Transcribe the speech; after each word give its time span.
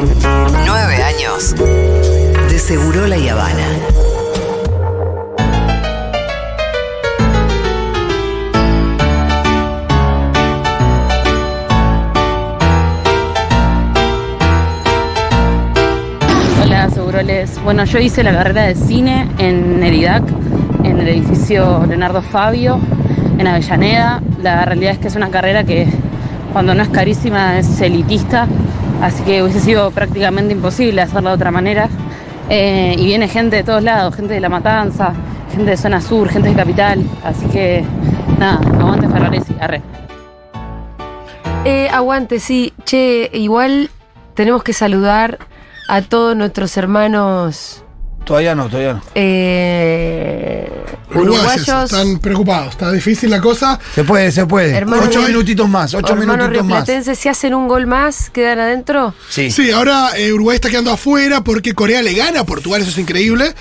Nueve 0.00 1.02
años 1.02 1.56
de 1.56 2.58
Seguro 2.60 3.08
La 3.08 3.16
Habana. 3.16 3.66
Hola, 16.62 16.90
Seguroles. 16.90 17.60
Bueno, 17.64 17.84
yo 17.84 17.98
hice 17.98 18.22
la 18.22 18.32
carrera 18.32 18.62
de 18.66 18.76
cine 18.76 19.28
en 19.38 19.82
Eridac, 19.82 20.22
en 20.84 21.00
el 21.00 21.08
edificio 21.08 21.84
Leonardo 21.88 22.22
Fabio, 22.22 22.78
en 23.36 23.48
Avellaneda. 23.48 24.22
La 24.40 24.64
realidad 24.64 24.92
es 24.92 24.98
que 25.00 25.08
es 25.08 25.16
una 25.16 25.30
carrera 25.30 25.64
que 25.64 25.88
cuando 26.52 26.72
no 26.72 26.84
es 26.84 26.88
carísima 26.88 27.58
es 27.58 27.80
elitista, 27.80 28.46
así 29.02 29.22
que 29.22 29.42
hubiese 29.42 29.60
sido 29.60 29.90
prácticamente 29.90 30.52
imposible 30.52 31.00
hacerla 31.02 31.30
de 31.30 31.36
otra 31.36 31.50
manera. 31.50 31.88
Eh, 32.50 32.94
y 32.98 33.04
viene 33.04 33.28
gente 33.28 33.56
de 33.56 33.62
todos 33.62 33.82
lados, 33.82 34.14
gente 34.14 34.34
de 34.34 34.40
La 34.40 34.48
Matanza, 34.48 35.12
gente 35.52 35.70
de 35.70 35.76
zona 35.76 36.00
sur, 36.00 36.28
gente 36.28 36.48
de 36.48 36.54
Capital, 36.54 37.04
así 37.22 37.46
que 37.46 37.84
nada, 38.38 38.60
aguante 38.78 39.08
Ferraresi, 39.08 39.54
arre. 39.60 39.82
Eh, 41.64 41.88
aguante, 41.90 42.40
sí. 42.40 42.72
Che, 42.84 43.30
igual 43.34 43.90
tenemos 44.34 44.62
que 44.62 44.72
saludar 44.72 45.38
a 45.88 46.02
todos 46.02 46.36
nuestros 46.36 46.76
hermanos 46.76 47.84
Todavía 48.28 48.54
no, 48.54 48.68
todavía 48.68 48.92
no. 48.92 49.02
eh, 49.14 50.70
Uruguayos 51.14 51.62
uruguayos. 51.66 51.90
están 51.90 52.18
preocupados. 52.18 52.72
Está 52.72 52.92
difícil 52.92 53.30
la 53.30 53.40
cosa. 53.40 53.80
Se 53.94 54.04
puede, 54.04 54.30
se 54.30 54.44
puede. 54.44 54.76
Hermano- 54.76 55.04
ocho 55.06 55.22
minutitos 55.22 55.66
más, 55.66 55.94
ocho 55.94 56.14
minutitos 56.14 56.62
más. 56.62 56.86
si 57.16 57.28
hacen 57.30 57.54
un 57.54 57.66
gol 57.68 57.86
más, 57.86 58.28
quedan 58.28 58.60
adentro. 58.60 59.14
Sí. 59.30 59.50
Sí, 59.50 59.70
ahora 59.70 60.10
eh, 60.18 60.30
Uruguay 60.30 60.56
está 60.56 60.68
quedando 60.68 60.92
afuera 60.92 61.42
porque 61.42 61.72
Corea 61.74 62.02
le 62.02 62.12
gana 62.12 62.40
a 62.40 62.44
Portugal, 62.44 62.82
eso 62.82 62.90
es 62.90 62.98
increíble. 62.98 63.54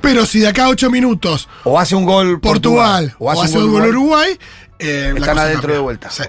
Pero 0.00 0.26
si 0.26 0.40
de 0.40 0.48
acá 0.48 0.64
a 0.64 0.68
ocho 0.70 0.90
minutos 0.90 1.48
O 1.62 1.78
hace 1.78 1.94
un 1.94 2.04
gol 2.04 2.40
Portugal, 2.40 3.14
o 3.20 3.30
hace 3.30 3.56
un 3.56 3.70
gol 3.70 3.86
Uruguay, 3.88 4.36
eh, 4.78 5.12
Están 5.16 5.38
adentro 5.38 5.60
cambia. 5.62 5.76
de 5.76 5.82
vuelta. 5.82 6.10
Sí. 6.10 6.22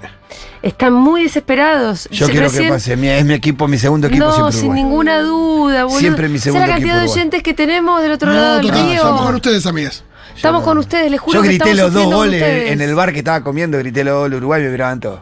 Están 0.62 0.94
muy 0.94 1.24
desesperados. 1.24 2.08
Yo 2.12 2.26
Se- 2.26 2.32
quiero 2.32 2.48
recién- 2.48 2.66
que 2.68 2.74
pase. 2.74 2.96
Mi- 2.98 3.08
es 3.10 3.24
mi 3.26 3.34
equipo, 3.34 3.68
mi 3.68 3.78
segundo 3.78 4.08
equipo 4.08 4.26
No, 4.26 4.32
siempre 4.34 4.52
sin 4.54 4.62
Uruguay. 4.70 4.84
ninguna 4.84 5.20
duda, 5.22 5.84
boludo. 5.86 6.00
Siempre 6.00 6.28
mi 6.30 6.38
¿Sabes 6.40 6.44
segundo 6.44 6.66
la 6.68 6.74
cantidad 6.74 6.90
equipo 6.90 7.00
de 7.00 7.06
Uruguay. 7.06 7.20
oyentes 7.22 7.44
que 7.44 7.54
tenemos 7.54 8.02
del 8.02 8.12
otro 8.12 8.32
lado 8.34 8.56
del 8.58 8.70
río? 8.70 8.94
estamos 8.94 9.22
con 9.22 9.36
ustedes, 9.36 9.66
amigas. 9.66 10.04
Estamos 10.36 10.64
con 10.64 10.78
ustedes, 10.78 11.12
les 11.12 11.20
juro 11.20 11.36
Yo 11.40 11.42
grité 11.44 11.74
los 11.76 11.92
dos 11.94 12.06
goles 12.06 12.42
en 12.72 12.80
el 12.82 12.96
bar 12.96 13.12
que 13.14 13.20
estaba 13.20 13.44
comiendo, 13.44 13.78
grité 13.78 14.04
los 14.04 14.16
goles 14.16 14.38
Uruguay 14.38 14.62
y 14.62 14.66
me 14.66 14.72
miraban 14.72 15.00
todos. 15.00 15.20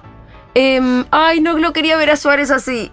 Em, 0.54 1.06
ay, 1.12 1.40
no 1.42 1.58
lo 1.58 1.74
quería 1.74 1.98
ver 1.98 2.10
a 2.12 2.16
Suárez 2.18 2.50
así. 2.52 2.92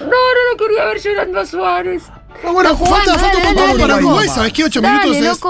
No, 0.00 0.06
no 0.06 0.12
lo 0.52 0.56
quería 0.58 0.84
ver 0.84 1.00
llorando 1.00 1.40
a 1.40 1.46
Suárez. 1.46 2.02
No, 2.44 2.52
bueno, 2.52 2.70
Está 2.72 2.84
falta, 2.86 3.14
falta 3.18 3.26
dale, 3.38 3.48
un 3.48 3.54
poco 3.54 3.66
dale, 3.66 3.80
para 3.80 3.96
Uruguay, 3.96 4.26
loco. 4.26 4.34
¿sabes 4.36 4.52
qué? 4.52 4.64
Ocho 4.64 4.80
Dale, 4.82 5.08
minutos 5.10 5.16
es. 5.38 5.40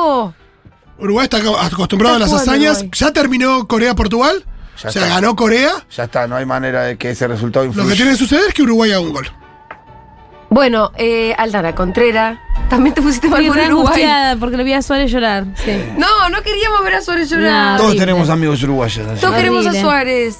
Uruguay 0.98 1.24
está 1.24 1.38
acostumbrado 1.66 2.16
a 2.16 2.18
las 2.18 2.32
hazañas. 2.32 2.78
Uruguay. 2.78 2.90
Ya 2.94 3.12
terminó 3.12 3.66
Corea-Portugal. 3.68 4.44
Ya 4.82 4.88
o 4.88 4.92
sea, 4.92 5.02
está. 5.04 5.14
ganó 5.14 5.36
Corea. 5.36 5.70
Ya 5.94 6.04
está, 6.04 6.26
no 6.26 6.36
hay 6.36 6.44
manera 6.46 6.82
de 6.82 6.96
que 6.98 7.10
ese 7.10 7.26
resultado 7.28 7.64
Lo 7.64 7.70
influya. 7.70 7.90
que 7.90 7.96
tiene 7.96 8.10
que 8.12 8.16
suceder 8.18 8.44
es 8.48 8.54
que 8.54 8.62
Uruguay 8.62 8.90
haga 8.92 9.00
un 9.00 9.12
gol. 9.12 9.26
Bueno, 10.48 10.92
eh, 10.96 11.34
Aldana 11.38 11.74
Contrera, 11.74 12.40
también 12.70 12.94
te 12.94 13.02
pusiste 13.02 13.28
mal 13.28 13.44
por 13.46 13.56
Uruguay. 13.58 14.04
porque 14.38 14.56
lo 14.56 14.64
vi 14.64 14.74
a 14.74 14.82
Suárez 14.82 15.10
llorar. 15.10 15.44
Sí. 15.56 15.72
No, 15.98 16.28
no 16.30 16.40
queríamos 16.42 16.82
ver 16.84 16.94
a 16.94 17.02
Suárez 17.02 17.28
llorar. 17.30 17.72
No. 17.72 17.76
Todos 17.78 17.90
horrible. 17.90 18.06
tenemos 18.06 18.30
amigos 18.30 18.62
uruguayos. 18.62 19.06
así. 19.08 19.20
Todos 19.20 19.34
queremos 19.34 19.66
a. 19.66 19.72
Suárez. 19.74 20.36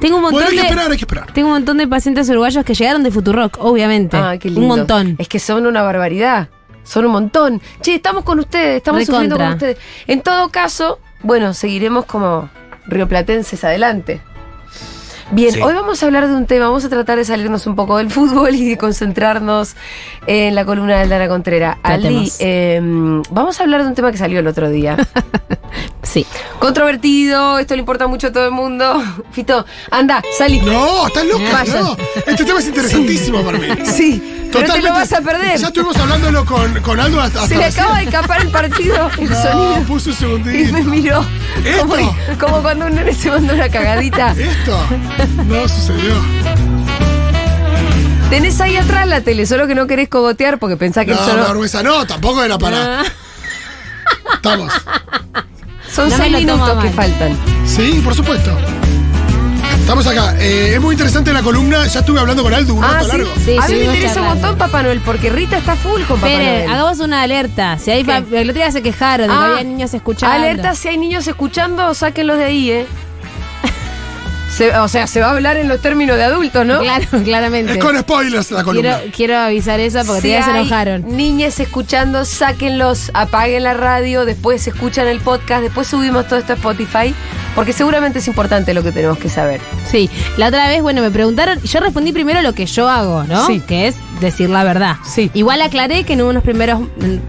Tengo 0.00 0.16
un 0.16 0.22
Bueno, 0.22 0.36
montón 0.38 0.42
hay 0.50 0.56
que 0.56 0.60
de. 0.62 0.68
esperar, 0.68 0.90
hay 0.90 0.96
que 0.98 1.02
esperar. 1.04 1.32
Tengo 1.32 1.48
un 1.48 1.54
montón 1.54 1.78
de 1.78 1.88
pacientes 1.88 2.28
uruguayos 2.28 2.64
que 2.64 2.74
llegaron 2.74 3.02
de 3.02 3.10
Futurock, 3.10 3.56
obviamente. 3.60 4.16
Ah, 4.16 4.36
qué 4.38 4.48
lindo. 4.48 4.60
Un 4.60 4.66
montón. 4.68 5.16
Es 5.18 5.28
que 5.28 5.38
son 5.38 5.66
una 5.66 5.82
barbaridad. 5.82 6.48
Son 6.84 7.04
un 7.06 7.12
montón. 7.12 7.60
Che, 7.80 7.96
estamos 7.96 8.24
con 8.24 8.38
ustedes, 8.40 8.76
estamos 8.76 9.00
Recontra. 9.00 9.14
sufriendo 9.16 9.36
con 9.38 9.52
ustedes. 9.54 9.78
En 10.06 10.20
todo 10.20 10.48
caso, 10.50 10.98
bueno, 11.22 11.54
seguiremos 11.54 12.04
como 12.04 12.48
rioplatenses 12.86 13.64
adelante. 13.64 14.20
Bien, 15.30 15.52
Sí. 15.52 15.62
hoy 15.62 15.72
vamos 15.72 16.02
a 16.02 16.06
hablar 16.06 16.28
de 16.28 16.34
un 16.34 16.44
tema, 16.46 16.66
vamos 16.66 16.84
a 16.84 16.90
tratar 16.90 17.16
de 17.16 17.24
salirnos 17.24 17.66
un 17.66 17.74
poco 17.74 17.96
del 17.96 18.10
fútbol 18.10 18.54
y 18.54 18.68
de 18.68 18.76
concentrarnos 18.76 19.74
en 20.26 20.54
la 20.54 20.66
columna 20.66 20.96
de 20.96 21.02
Aldana 21.04 21.28
Contrera. 21.28 21.78
Ali, 21.82 22.30
eh, 22.40 22.78
vamos 23.30 23.58
a 23.58 23.62
hablar 23.62 23.82
de 23.82 23.88
un 23.88 23.94
tema 23.94 24.12
que 24.12 24.18
salió 24.18 24.38
el 24.40 24.46
otro 24.46 24.68
día. 24.68 24.96
Sí. 26.04 26.26
Controvertido, 26.58 27.58
esto 27.58 27.74
le 27.74 27.80
importa 27.80 28.06
mucho 28.06 28.28
a 28.28 28.32
todo 28.32 28.44
el 28.46 28.50
mundo. 28.52 29.02
Fito, 29.32 29.64
anda, 29.90 30.22
salí. 30.38 30.60
No, 30.60 31.06
estás 31.06 31.24
loca. 31.26 31.52
Vayan. 31.52 31.82
No. 31.82 31.96
Este 32.26 32.44
tema 32.44 32.58
es 32.60 32.66
interesantísimo 32.66 33.42
para 33.42 33.58
mí. 33.58 33.66
Sí, 33.84 34.48
pero 34.52 34.72
te 34.72 34.82
lo 34.82 34.90
vas 34.92 35.12
a 35.12 35.20
perder. 35.20 35.58
Ya 35.58 35.66
estuvimos 35.68 35.96
hablándolo 35.96 36.44
con, 36.44 36.80
con 36.82 37.00
Aldo 37.00 37.20
hasta 37.20 37.46
Se 37.48 37.56
le 37.56 37.64
acaba 37.64 37.98
de 37.98 38.04
escapar 38.04 38.40
el 38.42 38.48
partido, 38.50 39.10
el 39.18 39.30
No, 39.30 39.42
sonido. 39.42 39.82
puso 39.88 40.10
un 40.10 40.14
Y 40.14 40.16
segundito. 40.16 40.72
me 40.72 40.82
miró. 40.84 41.24
Como, 41.80 42.16
como 42.38 42.62
cuando 42.62 42.86
un 42.86 42.94
nene 42.94 43.12
se 43.14 43.30
manda 43.30 43.52
una 43.54 43.68
cagadita. 43.68 44.32
Esto 44.32 44.78
no 45.46 45.68
sucedió. 45.68 46.14
Tenés 48.30 48.60
ahí 48.60 48.76
atrás 48.76 49.06
la 49.06 49.20
tele, 49.20 49.46
solo 49.46 49.66
que 49.66 49.74
no 49.74 49.86
querés 49.86 50.08
cogotear 50.08 50.58
porque 50.58 50.76
pensás 50.76 51.04
que 51.04 51.12
No, 51.12 51.18
solo- 51.24 51.54
no, 51.54 51.82
no, 51.82 52.06
tampoco 52.06 52.42
era 52.42 52.58
para. 52.58 53.02
Estamos. 54.34 54.72
Son 55.94 56.08
No 56.08 56.16
seis 56.16 56.32
minutos 56.32 56.82
que 56.82 56.90
faltan. 56.90 57.36
Sí, 57.66 58.00
por 58.04 58.14
supuesto. 58.14 58.50
Estamos 59.80 60.06
acá. 60.06 60.34
Eh, 60.40 60.72
es 60.74 60.80
muy 60.80 60.94
interesante 60.94 61.30
la 61.32 61.42
columna. 61.42 61.86
Ya 61.86 62.00
estuve 62.00 62.18
hablando 62.18 62.42
con 62.42 62.54
Aldo 62.54 62.74
un 62.74 62.82
Ah, 62.84 62.92
rato 62.94 63.04
sí. 63.04 63.10
largo. 63.10 63.30
Sí, 63.44 63.56
a 63.58 63.68
mí 63.68 63.74
me 63.74 63.84
interesa 63.84 64.20
un 64.22 64.28
montón 64.28 64.56
Papá 64.56 64.82
Noel 64.82 65.00
porque 65.00 65.28
Rita 65.30 65.58
está 65.58 65.76
full 65.76 66.00
con 66.02 66.16
Papá 66.20 66.32
Espere, 66.32 66.58
Noel. 66.64 66.70
hagamos 66.70 67.00
una 67.00 67.22
alerta. 67.22 67.78
Si 67.78 67.90
hay 67.90 68.00
el 68.00 68.50
otro 68.50 68.54
día 68.62 68.70
se 68.72 68.82
quejaron 68.82 69.28
de 69.28 69.34
Ah, 69.34 69.38
que 69.46 69.52
había 69.60 69.64
niños 69.64 69.92
escuchando. 69.92 70.34
Alerta 70.34 70.74
si 70.74 70.88
hay 70.88 70.96
niños 70.96 71.26
escuchando, 71.26 71.92
sáquenlos 71.92 72.38
de 72.38 72.44
ahí, 72.44 72.70
¿eh? 72.70 72.86
Se- 74.56 74.76
o 74.78 74.86
sea, 74.88 75.06
se 75.06 75.20
va 75.20 75.26
a 75.26 75.30
hablar 75.30 75.56
en 75.56 75.68
los 75.68 75.80
términos 75.80 76.16
de 76.16 76.24
adultos, 76.24 76.64
¿no? 76.64 76.80
Claro, 76.80 77.06
claramente. 77.24 77.72
Es 77.72 77.78
con 77.78 77.98
spoilers 77.98 78.50
la 78.52 78.62
columna. 78.62 78.96
Quiero, 78.98 79.12
quiero 79.16 79.36
avisar 79.38 79.80
eso 79.80 80.00
porque 80.06 80.22
Si 80.22 80.28
ya 80.28 80.44
se 80.44 80.50
enojaron. 80.52 81.04
Niñes 81.16 81.58
escuchando, 81.60 82.24
sáquenlos, 82.24 83.10
apaguen 83.14 83.64
la 83.64 83.74
radio, 83.74 84.24
después 84.24 84.66
escuchan 84.66 85.08
el 85.08 85.20
podcast, 85.20 85.62
después 85.62 85.88
subimos 85.88 86.26
todo 86.28 86.38
esto 86.38 86.52
a 86.52 86.56
Spotify, 86.56 87.14
porque 87.54 87.72
seguramente 87.72 88.20
es 88.20 88.28
importante 88.28 88.74
lo 88.74 88.82
que 88.82 88.92
tenemos 88.92 89.18
que 89.18 89.28
saber. 89.28 89.60
Sí, 89.90 90.08
la 90.36 90.48
otra 90.48 90.68
vez, 90.68 90.82
bueno, 90.82 91.02
me 91.02 91.10
preguntaron, 91.10 91.60
yo 91.62 91.80
respondí 91.80 92.12
primero 92.12 92.40
lo 92.42 92.52
que 92.52 92.66
yo 92.66 92.88
hago, 92.88 93.24
¿no? 93.24 93.46
Sí. 93.46 93.60
Que 93.60 93.88
es 93.88 93.96
decir 94.20 94.50
la 94.50 94.64
verdad. 94.64 94.96
Sí. 95.04 95.30
Igual 95.34 95.62
aclaré 95.62 96.04
que 96.04 96.14
en 96.14 96.22
unos 96.22 96.42
primeros 96.42 96.80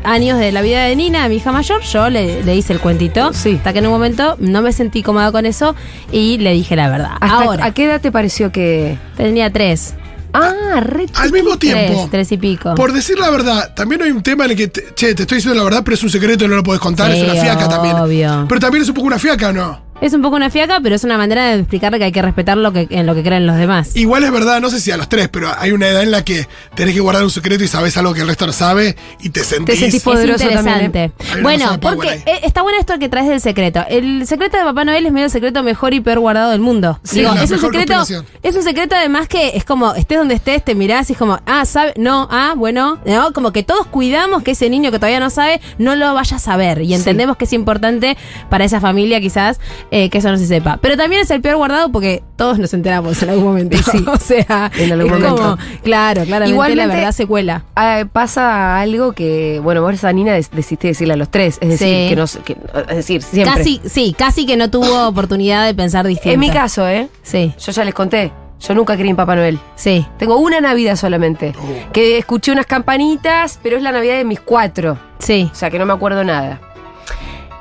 años 0.04 0.40
de 0.40 0.52
la 0.52 0.62
vida 0.62 0.84
de 0.84 0.96
Nina, 0.96 1.28
mi 1.30 1.36
hija 1.36 1.52
mayor, 1.52 1.82
yo 1.82 2.10
le, 2.10 2.44
le 2.44 2.56
hice 2.56 2.74
el 2.74 2.80
cuentito. 2.80 3.34
Sí. 3.34 3.56
Hasta 3.58 3.74
que 3.74 3.80
en 3.80 3.86
un 3.88 3.92
momento 3.92 4.36
no 4.40 4.62
me 4.62 4.72
sentí 4.74 5.04
cómoda 5.04 5.32
con 5.32 5.46
eso 5.46 5.76
y 6.12 6.38
le 6.38 6.52
dije 6.54 6.76
la 6.76 6.90
verdad. 6.90 7.12
¿Hasta 7.20 7.36
Ahora, 7.44 7.66
¿A 7.66 7.74
qué 7.74 7.86
edad 7.86 8.02
te 8.02 8.12
pareció 8.12 8.52
que.? 8.52 8.98
tenía 9.18 9.52
tres. 9.52 9.94
Ah, 10.38 10.82
re 10.82 11.06
Al 11.16 11.32
mismo 11.32 11.58
tiempo. 11.58 11.94
Tres, 11.94 12.10
tres 12.12 12.32
y 12.34 12.38
pico. 12.38 12.76
Por 12.76 12.92
decir 12.92 13.18
la 13.18 13.30
verdad, 13.30 13.74
también 13.74 14.02
hay 14.02 14.12
un 14.12 14.22
tema 14.22 14.44
en 14.44 14.52
el 14.52 14.58
que, 14.58 14.68
te- 14.68 14.94
che, 14.94 15.16
te 15.16 15.22
estoy 15.24 15.38
diciendo 15.38 15.58
la 15.58 15.64
verdad, 15.64 15.82
pero 15.86 15.96
es 15.96 16.04
un 16.04 16.10
secreto 16.10 16.44
y 16.44 16.48
no 16.50 16.56
lo 16.58 16.64
puedes 16.64 16.82
contar, 16.82 17.10
Sí, 17.14 17.20
es 17.20 17.24
una 17.24 17.42
fiaca 17.42 17.70
también. 17.70 17.96
obvio. 17.96 18.46
Pero 18.50 18.60
también 18.60 18.82
es 18.84 18.90
un 18.90 18.96
poco 18.96 19.08
una 19.08 19.18
fiaca, 19.18 19.54
¿no? 19.54 19.85
Es 20.02 20.14
un 20.14 20.22
poco 20.22 20.36
una 20.36 20.50
fiaca, 20.50 20.80
pero 20.84 20.96
es 20.96 21.04
una 21.04 21.18
manera 21.18 21.46
de 21.48 21.60
explicarle 21.60 21.98
que 21.98 22.06
hay 22.06 22.12
que 22.12 22.22
respetar 22.22 22.58
lo 22.58 22.74
que, 22.74 22.86
en 22.90 23.06
lo 23.06 23.16
que 23.16 23.24
creen 23.24 23.48
los 23.48 23.56
demás. 23.56 23.96
Igual 23.96 24.24
es 24.26 24.32
verdad, 24.32 24.60
no 24.60 24.70
sé 24.70 24.80
si 24.82 24.92
a 24.92 24.98
los 24.98 25.08
tres, 25.08 25.30
pero 25.30 25.50
hay 25.58 25.72
una 25.72 25.88
edad 25.88 26.04
en 26.04 26.12
la 26.12 26.24
que 26.24 26.48
tenés 26.76 26.94
que 26.94 27.00
guardar 27.00 27.24
un 27.24 27.30
secreto 27.32 27.64
y 27.64 27.68
sabes 27.68 27.96
algo 27.98 28.14
que 28.14 28.22
el 28.22 28.28
resto 28.28 28.46
no 28.46 28.52
sabe 28.54 28.96
y 29.22 29.30
te 29.30 29.44
sentís. 29.44 29.80
sentís 29.80 29.96
Es 29.96 30.04
poderoso 30.04 30.44
interesante. 30.44 31.12
también, 31.18 31.44
Bueno, 31.44 31.80
porque 31.80 32.10
ahí. 32.10 32.24
eh, 32.26 32.40
está 32.44 32.62
bueno 32.62 32.78
esto 32.80 33.00
que 33.00 33.08
traes 33.10 33.28
del 33.30 33.40
secreto. 33.40 33.84
El 33.90 34.28
secreto 34.28 34.58
de 34.58 34.64
Papá 34.64 34.84
Noel 34.84 35.06
es 35.06 35.12
medio 35.14 35.26
el 35.26 35.32
secreto 35.32 35.64
mejor 35.64 35.94
y 35.94 36.02
peor 36.02 36.20
guardado 36.20 36.52
del 36.52 36.60
mundo. 36.60 37.00
Sí, 37.04 37.20
Digo, 37.20 37.34
es 37.34 37.50
un 37.50 37.60
secreto, 37.60 38.04
es 38.44 38.56
un 38.56 38.64
secreto 38.64 38.96
además 38.96 39.28
que 39.30 39.56
es 39.56 39.64
como 39.64 39.96
estés 39.96 40.18
donde 40.18 40.36
estés, 40.36 40.64
te 40.64 40.76
mirás 40.76 41.10
y 41.10 41.14
es 41.14 41.20
como, 41.20 41.40
ah, 41.46 41.66
sabe, 41.66 41.94
no, 41.98 42.28
ah, 42.32 42.54
bueno, 42.58 43.00
no, 43.06 43.32
como 43.32 43.52
que 43.54 43.64
todos 43.64 43.88
cuidamos 43.88 44.44
que 44.44 44.52
ese 44.52 44.70
niño 44.70 44.92
que 44.92 45.00
todavía 45.00 45.20
no 45.22 45.30
sabe 45.30 45.62
no 45.78 45.96
lo 45.96 46.14
vaya 46.14 46.36
a 46.36 46.40
saber 46.40 46.82
y 46.82 46.94
entendemos 46.94 47.38
que 47.38 47.46
es 47.46 47.54
importante 47.54 48.18
para 48.50 48.66
esa 48.66 48.82
familia 48.82 49.22
quizás 49.22 49.60
eh, 49.92 50.10
que 50.10 50.18
eso 50.18 50.30
no 50.32 50.38
se 50.38 50.46
sepa. 50.48 50.78
Pero 50.82 50.98
también 50.98 51.22
es 51.22 51.32
el 51.32 51.42
peor 51.42 51.58
guardado 51.58 51.90
porque 51.92 52.24
todos 52.36 52.60
nos 52.60 52.74
enteramos 52.74 53.22
en 53.24 53.30
algún 53.30 53.46
momento. 53.46 53.78
Sí. 53.92 54.04
o 54.08 54.18
sea, 54.18 54.72
En 54.78 54.92
algún 54.92 55.12
momento. 55.12 55.36
como, 55.36 55.58
claro, 55.84 56.24
claramente 56.24 56.52
Igualmente- 56.54 56.88
la 56.88 56.94
verdad 56.96 57.12
se 57.12 57.28
cuela. 57.28 57.64
Ah, 57.76 58.04
pasa 58.12 58.80
algo 58.80 59.14
que, 59.14 59.60
bueno, 59.64 59.82
vos 59.82 60.04
a 60.04 60.12
Nina 60.14 60.34
des- 60.34 60.52
decidiste 60.52 60.88
decirle 60.90 61.14
a 61.14 61.18
los 61.18 61.30
tres, 61.30 61.58
es 61.62 61.70
decir, 61.70 61.88
Sí. 61.88 62.10
que 62.10 62.16
no 62.16 62.26
que- 62.44 62.58
es 62.92 62.96
decir, 62.98 63.22
siempre. 63.22 63.54
Casi, 63.56 63.82
sí, 63.86 64.16
casi 64.18 64.46
que 64.46 64.58
no 64.58 64.70
tuvo 64.70 65.08
oportunidad 65.08 65.66
de 65.66 65.74
pensar 65.74 66.06
distinto. 66.06 66.34
En 66.34 66.40
mi 66.40 66.50
caso, 66.50 66.88
¿eh? 66.88 67.08
Sí, 67.24 67.54
Yo 67.60 67.72
ya 67.72 67.84
les 67.86 67.94
conté, 67.94 68.32
yo 68.60 68.74
nunca 68.74 68.96
creí 68.96 69.10
en 69.10 69.16
Papá 69.16 69.36
Noel. 69.36 69.60
sí. 69.76 70.06
Tengo 70.18 70.38
una 70.38 70.60
Navidad 70.62 70.96
solamente, 70.96 71.54
que 71.94 72.18
escuché 72.18 72.52
unas 72.52 72.66
campanitas, 72.66 73.60
pero 73.62 73.78
es 73.78 73.84
la 73.84 73.92
Navidad 73.92 74.16
de 74.18 74.24
mis 74.26 74.40
cuatro, 74.40 74.98
Sí. 75.20 75.50
o 75.52 75.56
sea 75.56 75.70
que 75.70 75.80
no 75.80 75.86
me 75.86 75.94
acuerdo 75.94 76.24
nada. 76.24 76.60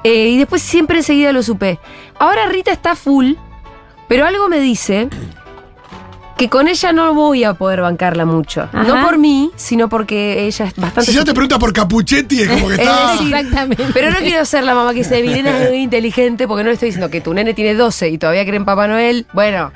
Eh, 0.04 0.28
y 0.28 0.38
después 0.38 0.62
siempre 0.62 0.98
enseguida 0.98 1.32
lo 1.32 1.42
supe. 1.42 1.78
Ahora 2.18 2.46
Rita 2.46 2.70
está 2.70 2.94
full, 2.94 3.32
pero 4.08 4.26
algo 4.26 4.48
me 4.48 4.60
dice 4.60 5.08
que 6.36 6.48
con 6.48 6.68
ella 6.68 6.92
no 6.92 7.14
voy 7.14 7.44
a 7.44 7.54
poder 7.54 7.80
bancarla 7.80 8.24
mucho. 8.24 8.62
Ajá. 8.62 8.82
No 8.82 9.02
por 9.04 9.18
mí, 9.18 9.50
sino 9.56 9.88
porque 9.88 10.46
ella 10.46 10.66
es 10.66 10.76
bastante. 10.76 11.10
Si 11.10 11.16
ya 11.16 11.24
te 11.24 11.32
pregunta 11.32 11.58
por 11.58 11.72
Capuchetti, 11.72 12.42
es 12.42 12.48
como 12.48 12.68
que 12.68 12.74
Es 12.74 12.80
está. 12.82 13.14
Exactamente. 13.14 13.86
Pero 13.94 14.10
no 14.10 14.18
quiero 14.18 14.44
ser 14.44 14.64
la 14.64 14.74
mamá 14.74 14.92
que 14.92 14.98
dice, 14.98 15.22
mi 15.22 15.28
nena 15.28 15.56
es 15.62 15.70
muy 15.70 15.78
inteligente, 15.78 16.46
porque 16.48 16.64
no 16.64 16.68
le 16.68 16.74
estoy 16.74 16.88
diciendo 16.88 17.10
que 17.10 17.20
tu 17.20 17.32
nene 17.32 17.54
tiene 17.54 17.74
12 17.74 18.08
y 18.10 18.18
todavía 18.18 18.44
cree 18.44 18.56
en 18.56 18.64
Papá 18.64 18.88
Noel. 18.88 19.26
Bueno, 19.32 19.72